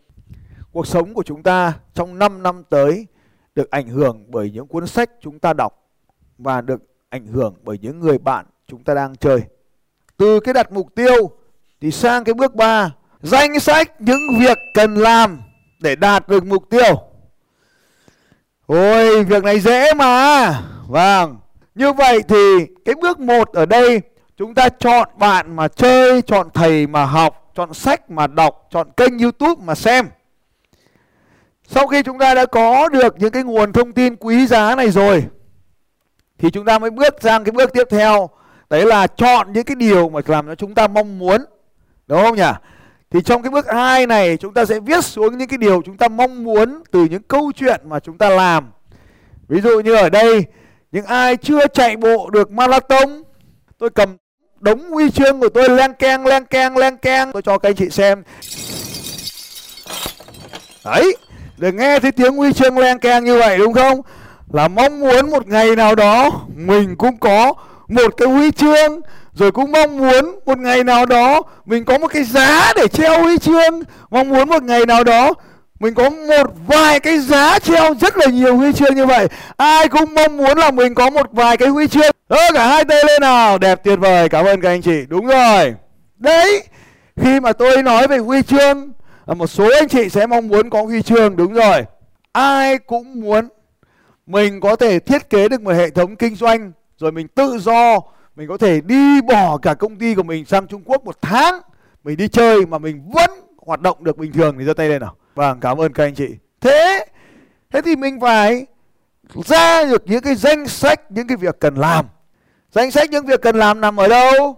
Cuộc 0.73 0.87
sống 0.87 1.15
của 1.15 1.23
chúng 1.23 1.43
ta 1.43 1.73
trong 1.95 2.19
5 2.19 2.43
năm 2.43 2.63
tới 2.71 3.07
được 3.55 3.71
ảnh 3.71 3.89
hưởng 3.89 4.25
bởi 4.29 4.51
những 4.51 4.67
cuốn 4.67 4.87
sách 4.87 5.11
chúng 5.21 5.39
ta 5.39 5.53
đọc 5.53 5.91
và 6.39 6.61
được 6.61 6.83
ảnh 7.09 7.27
hưởng 7.27 7.55
bởi 7.63 7.79
những 7.79 8.01
người 8.01 8.19
bạn 8.19 8.47
chúng 8.67 8.85
ta 8.85 8.95
đang 8.95 9.17
chơi. 9.17 9.41
Từ 10.17 10.41
cái 10.41 10.55
đặt 10.55 10.73
mục 10.73 10.95
tiêu 10.95 11.31
thì 11.81 11.91
sang 11.91 12.25
cái 12.25 12.35
bước 12.35 12.55
3, 12.55 12.91
danh 13.23 13.61
sách 13.61 14.01
những 14.01 14.39
việc 14.41 14.59
cần 14.75 14.95
làm 14.95 15.41
để 15.81 15.97
đạt 15.97 16.29
được 16.29 16.45
mục 16.45 16.71
tiêu. 16.71 17.03
Ôi, 18.67 19.25
việc 19.25 19.45
này 19.45 19.61
dễ 19.61 19.95
mà. 19.95 20.55
Vâng. 20.89 21.37
Như 21.75 21.93
vậy 21.93 22.23
thì 22.29 22.67
cái 22.85 22.95
bước 22.95 23.21
1 23.21 23.53
ở 23.53 23.67
đây 23.67 24.01
chúng 24.37 24.55
ta 24.55 24.69
chọn 24.69 25.09
bạn 25.17 25.57
mà 25.57 25.69
chơi, 25.69 26.23
chọn 26.23 26.49
thầy 26.55 26.87
mà 26.87 27.05
học, 27.05 27.51
chọn 27.55 27.75
sách 27.75 28.11
mà 28.11 28.27
đọc, 28.27 28.69
chọn 28.71 28.91
kênh 28.97 29.19
YouTube 29.19 29.63
mà 29.65 29.75
xem. 29.75 30.09
Sau 31.67 31.87
khi 31.87 32.03
chúng 32.03 32.19
ta 32.19 32.35
đã 32.35 32.47
có 32.47 32.89
được 32.89 33.15
những 33.19 33.31
cái 33.31 33.43
nguồn 33.43 33.73
thông 33.73 33.93
tin 33.93 34.17
quý 34.17 34.47
giá 34.47 34.75
này 34.75 34.91
rồi 34.91 35.25
thì 36.39 36.51
chúng 36.51 36.65
ta 36.65 36.79
mới 36.79 36.91
bước 36.91 37.15
sang 37.21 37.45
cái 37.45 37.53
bước 37.53 37.73
tiếp 37.73 37.85
theo 37.91 38.31
đấy 38.73 38.87
là 38.87 39.07
chọn 39.07 39.53
những 39.53 39.65
cái 39.65 39.75
điều 39.75 40.09
mà 40.09 40.21
làm 40.27 40.47
cho 40.47 40.55
chúng 40.55 40.75
ta 40.75 40.87
mong 40.87 41.19
muốn. 41.19 41.45
Đúng 42.07 42.23
không 42.23 42.37
nhỉ? 42.37 42.53
Thì 43.11 43.21
trong 43.23 43.43
cái 43.43 43.51
bước 43.51 43.67
hai 43.73 44.07
này, 44.07 44.37
chúng 44.37 44.55
ta 44.55 44.65
sẽ 44.65 44.81
viết 44.81 45.05
xuống 45.05 45.39
những 45.39 45.49
cái 45.49 45.59
điều 45.59 45.83
chúng 45.85 45.97
ta 45.97 46.09
mong 46.09 46.45
muốn 46.45 46.83
từ 46.91 47.05
những 47.11 47.23
câu 47.23 47.53
chuyện 47.57 47.81
mà 47.85 48.01
chúng 48.01 48.19
ta 48.19 48.31
làm. 48.31 48.71
Ví 49.49 49.61
dụ 49.61 49.81
như 49.81 49.95
ở 49.95 50.11
đây, 50.11 50.45
những 50.93 51.05
ai 51.05 51.37
chưa 51.37 51.67
chạy 51.67 51.97
bộ 51.97 52.31
được 52.31 52.51
marathon, 52.51 53.23
tôi 53.79 53.91
cầm 53.91 54.17
đống 54.61 54.91
huy 54.91 55.11
chương 55.11 55.41
của 55.41 55.49
tôi 55.49 55.69
len 55.69 55.93
keng 55.93 56.27
len 56.27 56.45
keng 56.45 56.77
len 56.77 56.97
keng, 56.97 57.33
tôi 57.33 57.43
cho 57.43 57.59
các 57.59 57.69
anh 57.69 57.75
chị 57.75 57.91
xem. 57.91 58.23
Đấy, 60.85 61.17
để 61.59 61.73
nghe 61.73 62.01
thấy 62.01 62.13
tiếng 62.13 62.37
huy 62.37 62.53
chương 62.53 62.79
len 62.79 62.99
keng 62.99 63.25
như 63.25 63.39
vậy 63.39 63.59
đúng 63.59 63.73
không? 63.73 64.01
Là 64.53 64.69
mong 64.69 65.01
muốn 65.01 65.31
một 65.31 65.47
ngày 65.47 65.77
nào 65.77 65.95
đó 65.95 66.31
mình 66.57 66.97
cũng 66.97 67.17
có 67.17 67.55
một 67.95 68.17
cái 68.17 68.29
huy 68.29 68.51
chương, 68.51 69.01
rồi 69.35 69.53
cũng 69.53 69.73
mong 69.73 69.99
muốn 69.99 70.39
một 70.47 70.59
ngày 70.59 70.85
nào 70.85 71.07
đó 71.07 71.43
mình 71.67 71.85
có 71.85 71.99
một 71.99 72.09
cái 72.09 72.25
giá 72.25 72.73
để 72.77 72.89
treo 72.89 73.23
huy 73.23 73.39
chương. 73.39 73.83
Mong 74.11 74.29
muốn 74.29 74.49
một 74.49 74.63
ngày 74.63 74.87
nào 74.87 75.05
đó 75.05 75.35
mình 75.81 75.95
có 75.95 76.11
một 76.11 76.53
vài 76.67 77.01
cái 77.01 77.19
giá 77.19 77.59
treo 77.59 77.95
rất 78.01 78.17
là 78.17 78.27
nhiều 78.27 78.57
huy 78.57 78.73
chương 78.73 78.95
như 78.95 79.07
vậy. 79.07 79.29
Ai 79.57 79.89
cũng 79.89 80.15
mong 80.15 80.37
muốn 80.37 80.59
là 80.59 80.71
mình 80.71 80.95
có 80.95 81.11
một 81.11 81.27
vài 81.33 81.57
cái 81.57 81.69
huy 81.69 81.89
chương. 81.89 82.13
Ơ, 82.29 82.39
cả 82.55 82.67
hai 82.67 82.85
tay 82.85 83.05
lên 83.05 83.21
nào. 83.21 83.59
Đẹp 83.59 83.85
tuyệt 83.85 83.99
vời. 83.99 84.29
Cảm 84.29 84.45
ơn 84.45 84.61
các 84.61 84.69
anh 84.69 84.83
chị. 84.83 85.01
Đúng 85.09 85.27
rồi. 85.27 85.75
Đấy, 86.17 86.63
khi 87.17 87.41
mà 87.41 87.53
tôi 87.53 87.83
nói 87.83 88.09
về 88.09 88.19
huy 88.19 88.43
chương 88.43 88.93
à, 89.27 89.35
một 89.35 89.47
số 89.47 89.71
anh 89.81 89.89
chị 89.89 90.09
sẽ 90.09 90.27
mong 90.27 90.49
muốn 90.49 90.71
có 90.71 90.83
huy 90.83 91.03
chương. 91.03 91.37
Đúng 91.37 91.53
rồi. 91.53 91.83
Ai 92.33 92.79
cũng 92.79 93.21
muốn 93.21 93.49
mình 94.27 94.61
có 94.61 94.77
thể 94.77 94.99
thiết 94.99 95.31
kế 95.31 95.49
được 95.49 95.61
một 95.61 95.73
hệ 95.73 95.91
thống 95.91 96.17
kinh 96.17 96.35
doanh 96.35 96.73
rồi 97.03 97.13
mình 97.13 97.29
tự 97.29 97.59
do, 97.59 98.01
mình 98.37 98.49
có 98.49 98.57
thể 98.57 98.81
đi 98.81 99.21
bỏ 99.21 99.59
cả 99.59 99.75
công 99.75 99.97
ty 99.97 100.15
của 100.15 100.23
mình 100.23 100.45
sang 100.45 100.67
Trung 100.67 100.83
Quốc 100.85 101.05
một 101.05 101.17
tháng, 101.23 101.61
mình 102.05 102.17
đi 102.17 102.29
chơi 102.29 102.67
mà 102.67 102.79
mình 102.79 103.11
vẫn 103.15 103.31
hoạt 103.57 103.81
động 103.81 104.05
được 104.05 104.19
bình 104.19 104.33
thường. 104.33 104.57
Thì 104.59 104.65
giơ 104.65 104.75
tay 104.75 104.89
lên 104.89 105.01
nào. 105.01 105.17
Vâng 105.35 105.61
cảm 105.61 105.81
ơn 105.81 105.93
các 105.93 106.05
anh 106.05 106.15
chị. 106.15 106.29
Thế 106.61 107.07
thế 107.71 107.83
thì 107.83 107.97
mình 107.97 108.21
phải 108.21 108.67
ra 109.45 109.85
được 109.85 110.03
những 110.07 110.23
cái 110.23 110.35
danh 110.35 110.67
sách, 110.67 111.01
những 111.11 111.27
cái 111.27 111.37
việc 111.37 111.61
cần 111.61 111.75
làm. 111.75 112.07
Danh 112.71 112.91
sách 112.91 113.11
những 113.11 113.27
việc 113.27 113.43
cần 113.43 113.57
làm 113.57 113.81
nằm 113.81 114.01
ở 114.01 114.09
đâu? 114.09 114.57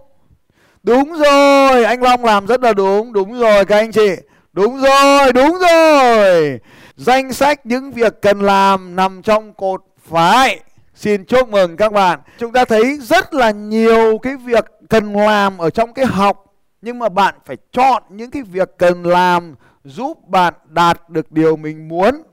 Đúng 0.83 1.13
rồi, 1.13 1.83
anh 1.83 2.01
long 2.01 2.25
làm 2.25 2.47
rất 2.47 2.61
là 2.61 2.73
đúng. 2.73 3.13
Đúng 3.13 3.39
rồi, 3.39 3.65
các 3.65 3.77
anh 3.77 3.91
chị. 3.91 4.09
Đúng 4.53 4.81
rồi 4.81 5.33
đúng 5.33 5.57
rồi. 5.59 6.59
Danh 6.95 7.33
sách 7.33 7.65
những 7.65 7.91
việc 7.91 8.21
cần 8.21 8.39
làm 8.39 8.95
nằm 8.95 9.21
trong 9.21 9.53
cột 9.53 9.83
phải 10.09 10.59
xin 10.95 11.25
chúc 11.25 11.49
mừng 11.49 11.77
các 11.77 11.93
bạn. 11.93 12.19
Chúng 12.37 12.53
ta 12.53 12.65
thấy 12.65 12.99
rất 13.01 13.33
là 13.33 13.51
nhiều 13.51 14.17
cái 14.17 14.35
việc 14.35 14.65
cần 14.89 15.15
làm 15.15 15.57
ở 15.57 15.69
trong 15.69 15.93
cái 15.93 16.05
học, 16.05 16.45
nhưng 16.81 16.99
mà 16.99 17.09
bạn 17.09 17.35
phải 17.45 17.57
chọn 17.71 18.03
những 18.09 18.31
cái 18.31 18.43
việc 18.43 18.69
cần 18.77 19.03
làm 19.03 19.55
giúp 19.83 20.27
bạn 20.27 20.53
đạt 20.65 21.09
được 21.09 21.31
điều 21.31 21.55
mình 21.55 21.87
muốn. 21.87 22.23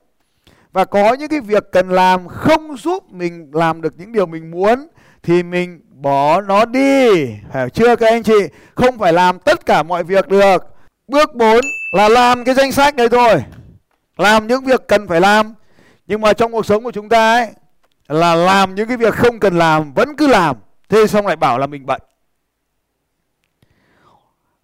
Và 0.73 0.85
có 0.85 1.14
những 1.14 1.28
cái 1.28 1.40
việc 1.40 1.73
cần 1.73 1.90
làm 1.90 2.28
không 2.28 2.76
giúp 2.76 3.12
mình 3.12 3.50
làm 3.52 3.83
được 3.83 3.95
những 3.97 4.12
điều 4.12 4.26
mình 4.26 4.50
muốn 4.50 4.88
thì 5.23 5.42
mình 5.42 5.81
bỏ 5.90 6.40
nó 6.40 6.64
đi. 6.64 7.26
Hiểu 7.26 7.69
chưa 7.73 7.97
các 7.97 8.11
anh 8.11 8.23
chị? 8.23 8.38
Không 8.75 8.99
phải 8.99 9.12
làm 9.12 9.38
tất 9.38 9.66
cả 9.66 9.83
mọi 9.83 10.04
việc 10.04 10.28
được. 10.28 10.64
Bước 11.09 11.35
4 11.35 11.61
là 11.92 12.09
làm 12.09 12.45
cái 12.45 12.54
danh 12.54 12.73
sách 12.73 12.95
này 12.95 13.09
thôi. 13.09 13.42
Làm 14.16 14.47
những 14.47 14.64
việc 14.64 14.88
cần 14.88 15.09
phải 15.09 15.21
làm. 15.21 15.54
Nhưng 16.07 16.21
mà 16.21 16.33
trong 16.33 16.52
cuộc 16.52 16.66
sống 16.66 16.85
của 16.85 16.92
chúng 16.92 17.09
ta 17.09 17.35
ấy 17.35 17.49
là 18.09 18.35
làm 18.35 18.75
những 18.75 18.88
cái 18.88 18.97
việc 18.97 19.14
không 19.14 19.40
cần 19.40 19.59
làm, 19.59 19.92
vẫn 19.92 20.16
cứ 20.16 20.26
làm. 20.26 20.56
Thế 20.88 21.06
xong 21.06 21.26
lại 21.26 21.37
bảo 21.37 21.59
là 21.59 21.66
mình 21.66 21.87
bận. 21.87 22.02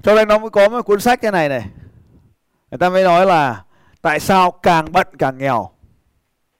Cho 0.02 0.14
nên 0.14 0.28
nó 0.28 0.38
mới 0.38 0.50
có 0.50 0.68
một 0.68 0.83
cuốn 0.83 1.00
sách 1.00 1.23
như 1.23 1.30
này 1.30 1.49
này. 1.49 1.64
Người 2.71 2.78
ta 2.78 2.88
mới 2.88 3.04
nói 3.04 3.26
là 3.26 3.64
tại 4.02 4.21
sao 4.21 4.50
càng 4.50 4.92
bận 4.92 5.07
càng 5.18 5.38
nghèo? 5.38 5.71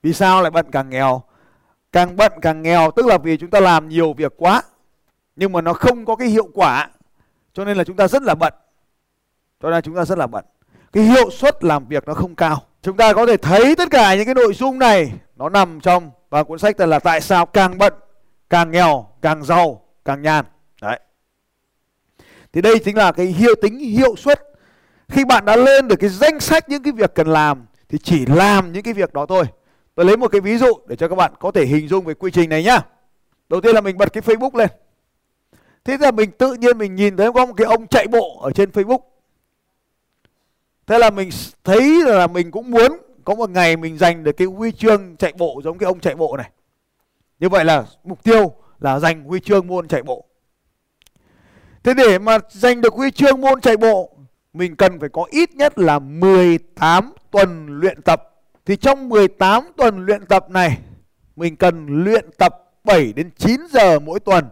Vì 0.03 0.13
sao 0.13 0.43
lại 0.43 0.51
bận 0.51 0.71
càng 0.73 0.91
nghèo? 0.91 1.23
Càng 1.93 2.17
bận 2.17 2.33
càng 2.43 2.63
nghèo, 2.63 2.91
tức 2.91 3.07
là 3.07 3.19
vì 3.19 3.37
chúng 3.37 3.51
ta 3.51 3.61
làm 3.61 3.89
nhiều 3.89 4.13
việc 4.13 4.33
quá, 4.37 4.63
nhưng 5.37 5.53
mà 5.53 5.61
nó 5.61 5.73
không 5.73 6.05
có 6.05 6.17
cái 6.17 6.29
hiệu 6.29 6.49
quả, 6.55 6.89
cho 7.53 7.65
nên 7.65 7.77
là 7.77 7.85
chúng 7.85 7.97
ta 7.97 8.09
rất 8.09 8.23
là 8.23 8.35
bận. 8.35 8.55
Cho 9.63 9.71
nên 9.71 9.83
chúng 9.83 9.97
ta 9.97 10.05
rất 10.05 10.19
là 10.19 10.27
bận 10.27 10.45
cái 10.93 11.05
hiệu 11.05 11.31
suất 11.31 11.65
làm 11.65 11.87
việc 11.87 12.09
nó 12.09 12.15
không 12.15 12.35
cao. 12.35 12.63
Chúng 12.83 12.97
ta 12.97 13.13
có 13.13 13.27
thể 13.27 13.37
thấy 13.37 13.77
tất 13.77 13.91
cả 13.91 14.15
những 14.15 14.25
cái 14.25 14.35
nội 14.35 14.55
dung 14.55 14.79
này, 14.79 15.13
nó 15.37 15.49
nằm 15.49 15.81
trong 15.81 16.11
và 16.31 16.43
cuốn 16.45 16.59
sách 16.59 16.77
tên 16.77 16.91
là 16.91 16.99
tại 16.99 17.21
sao 17.21 17.47
càng 17.47 17.79
bận, 17.79 17.93
càng 18.51 18.71
nghèo, 18.71 19.07
càng 19.23 19.45
giàu, 19.45 19.83
càng 20.05 20.23
nhàn. 20.23 20.45
Đấy. 20.83 21.01
Thì 22.53 22.61
đây 22.61 22.79
chính 22.79 22.97
là 22.97 23.13
cái 23.13 23.27
hiệu 23.27 23.55
tính, 23.63 23.79
hiệu 23.79 24.17
suất. 24.17 24.43
Khi 25.09 25.25
bạn 25.25 25.45
đã 25.45 25.57
lên 25.57 25.89
được 25.89 25.97
cái 25.97 26.11
danh 26.11 26.41
sách 26.41 26.69
những 26.69 26.83
cái 26.83 26.93
việc 26.93 27.15
cần 27.15 27.29
làm, 27.29 27.67
thì 27.89 27.99
chỉ 28.03 28.27
làm 28.27 28.73
những 28.73 28.83
cái 28.83 28.95
việc 28.95 29.13
đó 29.13 29.27
thôi. 29.27 29.45
Tôi 29.95 30.07
lấy 30.07 30.17
một 30.17 30.33
cái 30.33 30.41
ví 30.41 30.59
dụ 30.59 30.73
để 30.87 30.97
cho 30.97 31.09
các 31.09 31.15
bạn 31.15 31.33
có 31.39 31.51
thể 31.51 31.67
hình 31.67 31.89
dung 31.89 32.05
về 32.05 32.15
quy 32.15 32.31
trình 32.31 32.51
này 32.51 32.65
nhá. 32.65 32.81
Đầu 33.49 33.61
tiên 33.61 33.75
là 33.75 33.81
mình 33.81 33.99
bật 33.99 34.13
cái 34.13 34.23
facebook 34.23 34.57
lên. 34.57 34.69
Thế 35.85 35.97
là 36.01 36.11
mình 36.11 36.31
tự 36.31 36.55
nhiên 36.55 36.79
mình 36.79 36.95
nhìn 36.95 37.17
thấy 37.17 37.33
có 37.33 37.47
một 37.47 37.55
cái 37.57 37.67
ông 37.67 37.87
chạy 37.87 38.07
bộ 38.07 38.41
ở 38.43 38.51
trên 38.51 38.71
facebook 38.71 38.99
thế 40.89 40.99
là 40.99 41.11
mình 41.11 41.31
thấy 41.65 42.05
là 42.05 42.27
mình 42.27 42.51
cũng 42.51 42.71
muốn 42.71 42.99
có 43.25 43.35
một 43.35 43.51
ngày 43.51 43.77
mình 43.77 43.99
giành 43.99 44.25
được 44.25 44.33
cái 44.33 44.47
huy 44.47 44.73
chương 44.73 45.17
chạy 45.17 45.33
bộ 45.39 45.61
giống 45.65 45.79
cái 45.79 45.87
ông 45.87 46.01
chạy 46.01 46.15
bộ 46.15 46.37
này. 46.37 46.51
Như 47.39 47.49
vậy 47.49 47.65
là 47.65 47.85
mục 48.05 48.23
tiêu 48.23 48.53
là 48.81 48.99
giành 48.99 49.25
huy 49.25 49.41
chương 49.41 49.67
môn 49.67 49.89
chạy 49.89 50.03
bộ. 50.03 50.25
Thế 51.83 51.95
để 51.95 52.19
mà 52.19 52.39
giành 52.51 52.81
được 52.81 52.93
huy 52.93 53.11
chương 53.11 53.41
môn 53.41 53.61
chạy 53.61 53.77
bộ, 53.77 54.17
mình 54.53 54.77
cần 54.77 55.01
phải 55.01 55.09
có 55.09 55.27
ít 55.31 55.55
nhất 55.55 55.79
là 55.79 55.99
18 55.99 57.13
tuần 57.31 57.81
luyện 57.81 58.03
tập. 58.03 58.23
Thì 58.67 58.77
trong 58.77 59.09
18 59.09 59.63
tuần 59.77 60.07
luyện 60.07 60.27
tập 60.27 60.51
này, 60.51 60.79
mình 61.37 61.57
cần 61.57 62.05
luyện 62.05 62.31
tập 62.39 62.73
7 62.85 63.13
đến 63.13 63.31
9 63.37 63.61
giờ 63.71 63.99
mỗi 63.99 64.21
tuần. 64.21 64.45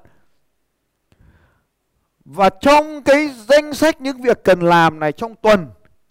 Và 2.24 2.50
trong 2.50 3.02
cái 3.02 3.28
danh 3.48 3.74
sách 3.74 4.00
những 4.00 4.22
việc 4.22 4.44
cần 4.44 4.60
làm 4.60 5.00
này 5.00 5.12
trong 5.12 5.34
tuần 5.42 5.66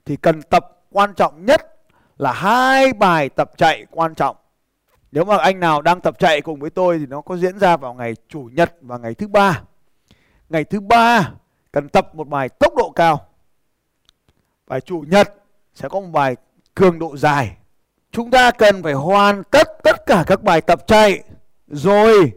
thì 0.05 0.15
cần 0.15 0.41
tập 0.41 0.77
quan 0.91 1.13
trọng 1.13 1.45
nhất 1.45 1.61
là 2.17 2.33
hai 2.33 2.93
bài 2.93 3.29
tập 3.29 3.51
chạy 3.57 3.85
quan 3.91 4.15
trọng. 4.15 4.35
Nếu 5.11 5.25
mà 5.25 5.37
anh 5.37 5.59
nào 5.59 5.81
đang 5.81 6.01
tập 6.01 6.19
chạy 6.19 6.41
cùng 6.41 6.59
với 6.59 6.69
tôi 6.69 6.99
thì 6.99 7.05
nó 7.05 7.21
có 7.21 7.37
diễn 7.37 7.59
ra 7.59 7.77
vào 7.77 7.93
ngày 7.93 8.15
chủ 8.29 8.49
nhật 8.53 8.75
và 8.81 8.97
ngày 8.97 9.13
thứ 9.13 9.27
ba. 9.27 9.61
Ngày 10.49 10.63
thứ 10.63 10.79
ba 10.79 11.31
cần 11.71 11.89
tập 11.89 12.15
một 12.15 12.27
bài 12.27 12.49
tốc 12.49 12.73
độ 12.75 12.91
cao. 12.95 13.25
Bài 14.67 14.81
chủ 14.81 15.03
nhật 15.07 15.33
sẽ 15.73 15.89
có 15.89 15.99
một 15.99 16.09
bài 16.11 16.35
cường 16.75 16.99
độ 16.99 17.17
dài. 17.17 17.57
Chúng 18.11 18.31
ta 18.31 18.51
cần 18.51 18.83
phải 18.83 18.93
hoàn 18.93 19.43
tất 19.43 19.67
tất 19.83 20.05
cả 20.05 20.23
các 20.27 20.43
bài 20.43 20.61
tập 20.61 20.87
chạy 20.87 21.23
rồi 21.67 22.31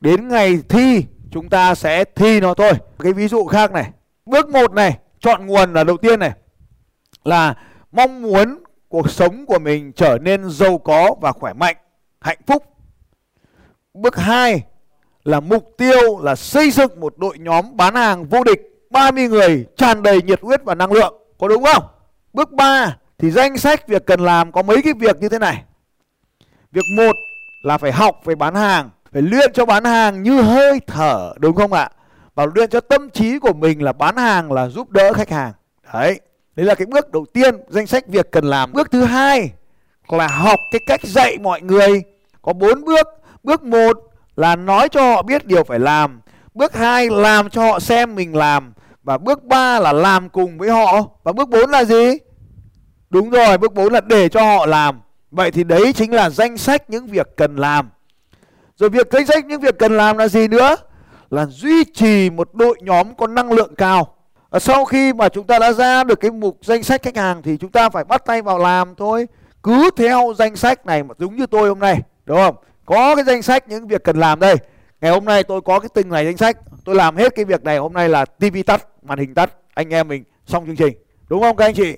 đến 0.00 0.28
ngày 0.28 0.58
thi 0.68 1.04
chúng 1.30 1.48
ta 1.48 1.74
sẽ 1.74 2.04
thi 2.04 2.40
nó 2.40 2.54
thôi. 2.54 2.72
Cái 2.98 3.12
ví 3.12 3.28
dụ 3.28 3.46
khác 3.46 3.72
này. 3.72 3.90
Bước 4.26 4.48
1 4.48 4.72
này, 4.72 4.98
chọn 5.20 5.46
nguồn 5.46 5.72
là 5.72 5.84
đầu 5.84 5.96
tiên 5.96 6.20
này 6.20 6.32
là 7.26 7.54
mong 7.92 8.22
muốn 8.22 8.58
cuộc 8.88 9.10
sống 9.10 9.46
của 9.46 9.58
mình 9.58 9.92
trở 9.92 10.18
nên 10.20 10.50
giàu 10.50 10.78
có 10.78 11.14
và 11.20 11.32
khỏe 11.32 11.52
mạnh, 11.52 11.76
hạnh 12.20 12.38
phúc. 12.46 12.64
Bước 13.94 14.16
2 14.16 14.62
là 15.24 15.40
mục 15.40 15.74
tiêu 15.78 16.18
là 16.22 16.34
xây 16.34 16.70
dựng 16.70 17.00
một 17.00 17.18
đội 17.18 17.38
nhóm 17.38 17.76
bán 17.76 17.94
hàng 17.94 18.24
vô 18.24 18.44
địch 18.44 18.60
30 18.90 19.28
người 19.28 19.66
tràn 19.76 20.02
đầy 20.02 20.22
nhiệt 20.22 20.40
huyết 20.42 20.64
và 20.64 20.74
năng 20.74 20.92
lượng. 20.92 21.14
Có 21.38 21.48
đúng 21.48 21.64
không? 21.64 21.82
Bước 22.32 22.52
3 22.52 22.96
thì 23.18 23.30
danh 23.30 23.56
sách 23.56 23.88
việc 23.88 24.06
cần 24.06 24.20
làm 24.20 24.52
có 24.52 24.62
mấy 24.62 24.82
cái 24.82 24.92
việc 24.92 25.20
như 25.20 25.28
thế 25.28 25.38
này. 25.38 25.62
Việc 26.72 26.84
1 26.96 27.12
là 27.62 27.78
phải 27.78 27.92
học 27.92 28.20
về 28.24 28.34
bán 28.34 28.54
hàng, 28.54 28.90
phải 29.12 29.22
luyện 29.22 29.52
cho 29.52 29.66
bán 29.66 29.84
hàng 29.84 30.22
như 30.22 30.42
hơi 30.42 30.80
thở 30.86 31.34
đúng 31.38 31.56
không 31.56 31.72
ạ? 31.72 31.90
Và 32.34 32.46
luyện 32.54 32.70
cho 32.70 32.80
tâm 32.80 33.10
trí 33.10 33.38
của 33.38 33.52
mình 33.52 33.82
là 33.82 33.92
bán 33.92 34.16
hàng 34.16 34.52
là 34.52 34.68
giúp 34.68 34.90
đỡ 34.90 35.12
khách 35.12 35.30
hàng. 35.30 35.52
Đấy. 35.92 36.20
Đấy 36.56 36.66
là 36.66 36.74
cái 36.74 36.86
bước 36.86 37.12
đầu 37.12 37.26
tiên 37.32 37.54
danh 37.68 37.86
sách 37.86 38.06
việc 38.06 38.30
cần 38.30 38.44
làm. 38.44 38.72
Bước 38.72 38.90
thứ 38.90 39.04
hai 39.04 39.50
là 40.08 40.28
học 40.28 40.60
cái 40.70 40.80
cách 40.86 41.00
dạy 41.04 41.38
mọi 41.38 41.60
người. 41.62 42.02
Có 42.42 42.52
bốn 42.52 42.84
bước. 42.84 43.06
Bước 43.42 43.62
một 43.62 43.98
là 44.36 44.56
nói 44.56 44.88
cho 44.88 45.02
họ 45.02 45.22
biết 45.22 45.46
điều 45.46 45.64
phải 45.64 45.78
làm. 45.78 46.20
Bước 46.54 46.74
hai 46.74 47.10
làm 47.10 47.50
cho 47.50 47.62
họ 47.62 47.78
xem 47.78 48.14
mình 48.14 48.36
làm. 48.36 48.72
Và 49.02 49.18
bước 49.18 49.44
ba 49.44 49.80
là 49.80 49.92
làm 49.92 50.28
cùng 50.28 50.58
với 50.58 50.70
họ. 50.70 51.02
Và 51.22 51.32
bước 51.32 51.48
bốn 51.48 51.70
là 51.70 51.84
gì? 51.84 52.10
Đúng 53.10 53.30
rồi, 53.30 53.58
bước 53.58 53.74
bốn 53.74 53.92
là 53.92 54.00
để 54.00 54.28
cho 54.28 54.42
họ 54.42 54.66
làm. 54.66 55.00
Vậy 55.30 55.50
thì 55.50 55.64
đấy 55.64 55.92
chính 55.92 56.14
là 56.14 56.30
danh 56.30 56.56
sách 56.56 56.90
những 56.90 57.06
việc 57.06 57.36
cần 57.36 57.56
làm. 57.56 57.90
Rồi 58.76 58.90
việc 58.90 59.08
danh 59.12 59.26
sách 59.26 59.44
những 59.46 59.60
việc 59.60 59.78
cần 59.78 59.96
làm 59.96 60.18
là 60.18 60.28
gì 60.28 60.48
nữa? 60.48 60.76
Là 61.30 61.46
duy 61.46 61.84
trì 61.84 62.30
một 62.30 62.54
đội 62.54 62.78
nhóm 62.82 63.14
có 63.14 63.26
năng 63.26 63.52
lượng 63.52 63.74
cao 63.74 64.15
sau 64.58 64.84
khi 64.84 65.12
mà 65.12 65.28
chúng 65.28 65.46
ta 65.46 65.58
đã 65.58 65.72
ra 65.72 66.04
được 66.04 66.20
cái 66.20 66.30
mục 66.30 66.58
danh 66.62 66.82
sách 66.82 67.02
khách 67.02 67.16
hàng 67.16 67.42
thì 67.42 67.56
chúng 67.56 67.72
ta 67.72 67.88
phải 67.88 68.04
bắt 68.04 68.22
tay 68.26 68.42
vào 68.42 68.58
làm 68.58 68.94
thôi. 68.94 69.26
Cứ 69.62 69.90
theo 69.96 70.32
danh 70.38 70.56
sách 70.56 70.86
này 70.86 71.02
mà 71.02 71.14
giống 71.18 71.36
như 71.36 71.46
tôi 71.46 71.68
hôm 71.68 71.78
nay, 71.78 72.00
đúng 72.24 72.36
không? 72.36 72.56
Có 72.84 73.14
cái 73.16 73.24
danh 73.24 73.42
sách 73.42 73.68
những 73.68 73.88
việc 73.88 74.04
cần 74.04 74.16
làm 74.16 74.40
đây. 74.40 74.56
Ngày 75.00 75.10
hôm 75.10 75.24
nay 75.24 75.42
tôi 75.42 75.60
có 75.60 75.80
cái 75.80 75.88
từng 75.94 76.08
này 76.08 76.24
danh 76.24 76.36
sách. 76.36 76.56
Tôi 76.84 76.94
làm 76.94 77.16
hết 77.16 77.34
cái 77.34 77.44
việc 77.44 77.64
này, 77.64 77.78
hôm 77.78 77.92
nay 77.92 78.08
là 78.08 78.24
tivi 78.24 78.62
tắt, 78.62 78.86
màn 79.02 79.18
hình 79.18 79.34
tắt. 79.34 79.52
Anh 79.74 79.94
em 79.94 80.08
mình 80.08 80.24
xong 80.46 80.66
chương 80.66 80.76
trình, 80.76 80.96
đúng 81.28 81.42
không 81.42 81.56
các 81.56 81.64
anh 81.64 81.74
chị? 81.74 81.96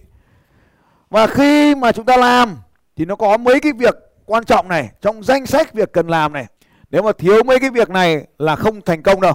Và 1.11 1.27
khi 1.27 1.75
mà 1.75 1.93
chúng 1.93 2.05
ta 2.05 2.17
làm 2.17 2.57
thì 2.97 3.05
nó 3.05 3.17
có 3.17 3.37
mấy 3.37 3.61
cái 3.61 3.73
việc 3.73 3.95
quan 4.27 4.45
trọng 4.45 4.69
này, 4.69 4.89
trong 5.01 5.23
danh 5.23 5.47
sách 5.47 5.75
việc 5.75 5.93
cần 5.93 6.09
làm 6.09 6.33
này. 6.33 6.47
Nếu 6.91 7.03
mà 7.03 7.13
thiếu 7.19 7.43
mấy 7.43 7.61
cái 7.61 7.71
việc 7.71 7.91
này 7.91 8.27
là 8.39 8.57
không 8.57 8.81
thành 8.81 9.03
công 9.03 9.21
đâu. 9.21 9.33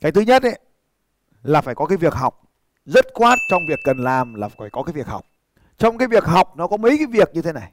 Cái 0.00 0.12
thứ 0.12 0.20
nhất 0.20 0.42
ấy 0.42 0.58
là 1.46 1.60
phải 1.60 1.74
có 1.74 1.86
cái 1.86 1.98
việc 1.98 2.14
học. 2.14 2.42
Rất 2.84 3.06
quát 3.14 3.36
trong 3.48 3.62
việc 3.68 3.78
cần 3.84 3.98
làm 3.98 4.34
là 4.34 4.48
phải 4.48 4.70
có 4.70 4.82
cái 4.82 4.92
việc 4.92 5.06
học. 5.06 5.26
Trong 5.78 5.98
cái 5.98 6.08
việc 6.08 6.24
học 6.24 6.56
nó 6.56 6.66
có 6.66 6.76
mấy 6.76 6.98
cái 6.98 7.06
việc 7.06 7.30
như 7.34 7.42
thế 7.42 7.52
này. 7.52 7.72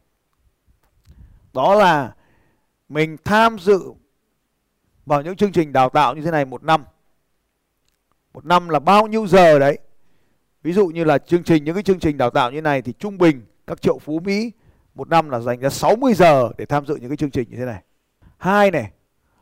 Đó 1.54 1.76
là 1.76 2.14
mình 2.90 3.18
tham 3.24 3.60
dự 3.60 3.80
vào 5.06 5.22
những 5.22 5.36
chương 5.36 5.52
trình 5.52 5.74
đào 5.74 5.90
tạo 5.90 6.16
như 6.16 6.22
thế 6.22 6.32
này 6.32 6.46
một 6.46 6.64
năm. 6.64 6.86
Một 8.34 8.46
năm 8.46 8.70
là 8.70 8.80
bao 8.80 9.08
nhiêu 9.08 9.28
giờ 9.28 9.60
đấy? 9.60 9.80
Ví 10.64 10.74
dụ 10.74 10.88
như 10.88 11.04
là 11.04 11.18
chương 11.18 11.44
trình, 11.44 11.64
những 11.64 11.74
cái 11.76 11.84
chương 11.84 12.00
trình 12.00 12.18
đào 12.18 12.30
tạo 12.30 12.52
như 12.52 12.62
này 12.62 12.82
thì 12.82 12.94
trung 13.00 13.18
bình 13.18 13.42
các 13.68 13.82
triệu 13.82 14.00
phú 14.00 14.20
Mỹ 14.20 14.52
một 14.96 15.10
năm 15.10 15.30
là 15.30 15.40
dành 15.40 15.60
ra 15.60 15.70
60 15.70 16.14
giờ 16.14 16.50
để 16.58 16.66
tham 16.66 16.86
dự 16.86 16.96
những 16.96 17.10
cái 17.10 17.18
chương 17.18 17.32
trình 17.32 17.50
như 17.50 17.58
thế 17.58 17.66
này. 17.66 17.82
Hai 18.38 18.72
này 18.72 18.92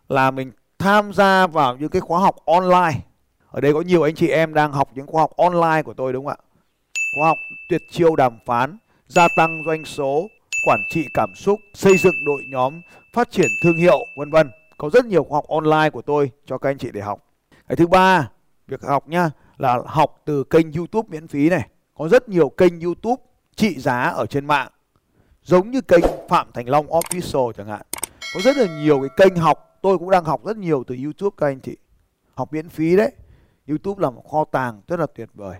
là 0.09 0.31
mình 0.31 0.51
tham 0.79 1.13
gia 1.13 1.47
vào 1.47 1.77
những 1.77 1.89
cái 1.89 2.01
khóa 2.01 2.19
học 2.19 2.35
online 2.45 2.99
ở 3.51 3.61
đây 3.61 3.73
có 3.73 3.81
nhiều 3.81 4.01
anh 4.01 4.15
chị 4.15 4.27
em 4.27 4.53
đang 4.53 4.71
học 4.71 4.91
những 4.95 5.07
khóa 5.07 5.21
học 5.21 5.31
online 5.37 5.81
của 5.85 5.93
tôi, 5.93 6.13
đúng 6.13 6.25
không 6.25 6.35
ạ? 6.39 6.43
Khóa 7.15 7.27
học 7.27 7.37
tuyệt 7.69 7.81
chiêu 7.91 8.15
đàm 8.15 8.37
phán, 8.45 8.77
gia 9.07 9.27
tăng 9.35 9.63
doanh 9.65 9.85
số, 9.85 10.27
quản 10.65 10.79
trị 10.89 11.05
cảm 11.13 11.29
xúc, 11.35 11.59
xây 11.73 11.97
dựng 11.97 12.15
đội 12.25 12.41
nhóm, 12.49 12.81
phát 13.13 13.31
triển 13.31 13.47
thương 13.63 13.77
hiệu, 13.77 13.99
vân 14.17 14.31
vân. 14.31 14.51
Có 14.77 14.89
rất 14.93 15.05
nhiều 15.05 15.23
khóa 15.23 15.37
học 15.37 15.47
online 15.47 15.89
của 15.89 16.01
tôi 16.01 16.31
cho 16.45 16.57
các 16.57 16.69
anh 16.69 16.77
chị 16.77 16.89
để 16.93 17.01
học. 17.01 17.19
Cái 17.67 17.75
thứ 17.75 17.87
ba, 17.87 18.29
việc 18.67 18.81
học 18.81 19.07
nhá, 19.07 19.29
là 19.57 19.79
học 19.85 20.21
từ 20.25 20.43
kênh 20.43 20.71
youtube 20.71 21.07
miễn 21.11 21.27
phí 21.27 21.49
này. 21.49 21.69
Có 21.97 22.09
rất 22.09 22.29
nhiều 22.29 22.49
kênh 22.49 22.81
youtube 22.81 23.23
trị 23.55 23.79
giá 23.79 24.01
ở 24.01 24.25
trên 24.25 24.45
mạng. 24.45 24.71
Giống 25.43 25.71
như 25.71 25.81
kênh 25.81 26.03
phạm 26.29 26.51
thành 26.53 26.69
long 26.69 26.87
official 26.87 27.51
chẳng 27.51 27.67
hạn. 27.67 27.81
Có 28.33 28.39
rất 28.43 28.57
là 28.57 28.83
nhiều 28.83 28.99
cái 28.99 29.09
kênh 29.17 29.37
học, 29.37 29.79
tôi 29.81 29.97
cũng 29.97 30.09
đang 30.09 30.23
học 30.23 30.45
rất 30.45 30.57
nhiều 30.57 30.83
từ 30.87 30.97
youtube 31.03 31.35
các 31.37 31.47
anh 31.47 31.59
chị. 31.59 31.77
Học 32.33 32.53
miễn 32.53 32.69
phí 32.69 32.95
đấy 32.95 33.11
youtube 33.67 34.01
là 34.01 34.09
một 34.09 34.29
kho 34.31 34.45
tàng 34.51 34.81
rất 34.87 34.99
là 34.99 35.07
tuyệt 35.15 35.29
vời. 35.33 35.57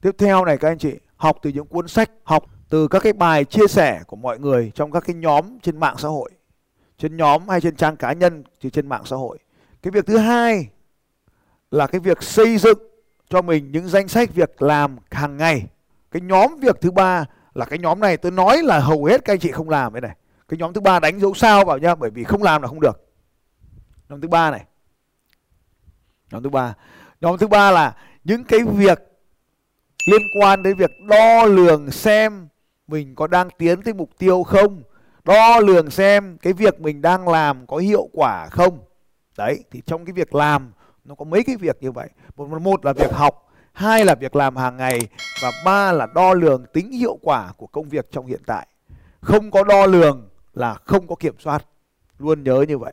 Tiếp 0.00 0.14
theo 0.18 0.44
này 0.44 0.58
các 0.58 0.68
anh 0.68 0.78
chị, 0.78 0.98
học 1.16 1.38
từ 1.42 1.50
những 1.50 1.66
cuốn 1.66 1.88
sách, 1.88 2.10
học 2.24 2.44
từ 2.68 2.88
các 2.88 3.02
cái 3.02 3.12
bài 3.12 3.44
chia 3.44 3.66
sẻ 3.68 4.02
của 4.06 4.16
mọi 4.16 4.38
người 4.38 4.72
trong 4.74 4.92
các 4.92 5.04
cái 5.06 5.14
nhóm 5.16 5.58
trên 5.62 5.80
mạng 5.80 5.96
xã 5.98 6.08
hội. 6.08 6.30
Trên 6.98 7.16
nhóm 7.16 7.48
hay 7.48 7.60
trên 7.60 7.76
trang 7.76 7.96
cá 7.96 8.12
nhân 8.12 8.44
thì 8.60 8.70
trên 8.70 8.88
mạng 8.88 9.02
xã 9.04 9.16
hội. 9.16 9.38
Cái 9.82 9.90
việc 9.90 10.06
thứ 10.06 10.18
hai 10.18 10.68
là 11.70 11.86
cái 11.86 12.00
việc 12.00 12.22
xây 12.22 12.58
dựng 12.58 12.78
cho 13.28 13.42
mình 13.42 13.72
những 13.72 13.88
danh 13.88 14.08
sách 14.08 14.34
việc 14.34 14.62
làm 14.62 14.96
hàng 15.10 15.36
ngày. 15.36 15.66
Cái 16.10 16.22
nhóm 16.22 16.56
việc 16.60 16.80
thứ 16.80 16.90
ba 16.90 17.24
là 17.54 17.64
cái 17.64 17.78
nhóm 17.78 18.00
này 18.00 18.16
tôi 18.16 18.32
nói 18.32 18.62
là 18.62 18.80
hầu 18.80 19.04
hết 19.04 19.24
các 19.24 19.32
anh 19.32 19.38
chị 19.38 19.50
không 19.50 19.68
làm 19.68 19.92
cái 19.92 20.00
này. 20.00 20.16
Cái 20.48 20.58
nhóm 20.58 20.72
thứ 20.72 20.80
ba 20.80 21.00
đánh 21.00 21.20
dấu 21.20 21.34
sao 21.34 21.64
vào 21.64 21.78
nhá, 21.78 21.94
bởi 21.94 22.10
vì 22.10 22.24
không 22.24 22.42
làm 22.42 22.62
là 22.62 22.68
không 22.68 22.80
được. 22.80 23.10
Nhóm 24.08 24.20
thứ 24.20 24.28
ba 24.28 24.50
này. 24.50 24.64
Nhóm 26.30 26.42
thứ 26.42 26.48
ba 26.48 26.74
nhóm 27.20 27.38
thứ 27.38 27.46
ba 27.46 27.70
là 27.70 27.96
những 28.24 28.44
cái 28.44 28.60
việc 28.62 28.98
liên 30.06 30.22
quan 30.40 30.62
đến 30.62 30.76
việc 30.76 30.90
đo 31.08 31.44
lường 31.44 31.90
xem 31.90 32.48
mình 32.86 33.14
có 33.14 33.26
đang 33.26 33.48
tiến 33.58 33.82
tới 33.82 33.94
mục 33.94 34.10
tiêu 34.18 34.42
không, 34.42 34.82
đo 35.24 35.60
lường 35.60 35.90
xem 35.90 36.38
cái 36.42 36.52
việc 36.52 36.80
mình 36.80 37.02
đang 37.02 37.28
làm 37.28 37.66
có 37.66 37.76
hiệu 37.76 38.08
quả 38.12 38.48
không. 38.50 38.78
Đấy, 39.38 39.64
thì 39.70 39.82
trong 39.86 40.04
cái 40.04 40.12
việc 40.12 40.34
làm, 40.34 40.72
nó 41.04 41.14
có 41.14 41.24
mấy 41.24 41.42
cái 41.44 41.56
việc 41.56 41.76
như 41.80 41.92
vậy. 41.92 42.08
Một 42.36 42.60
một 42.62 42.84
là 42.84 42.92
việc 42.92 43.12
học, 43.12 43.52
hai 43.72 44.04
là 44.04 44.14
việc 44.14 44.36
làm 44.36 44.56
hàng 44.56 44.76
ngày, 44.76 45.08
và 45.42 45.50
ba 45.64 45.92
là 45.92 46.06
đo 46.14 46.34
lường 46.34 46.66
tính 46.72 46.92
hiệu 46.92 47.18
quả 47.22 47.52
của 47.56 47.66
công 47.66 47.88
việc 47.88 48.08
trong 48.10 48.26
hiện 48.26 48.42
tại. 48.46 48.66
Không 49.20 49.50
có 49.50 49.64
đo 49.64 49.86
lường 49.86 50.28
là 50.54 50.74
không 50.74 51.06
có 51.06 51.14
kiểm 51.14 51.34
soát. 51.38 51.66
Luôn 52.18 52.44
nhớ 52.44 52.64
như 52.68 52.78
vậy. 52.78 52.92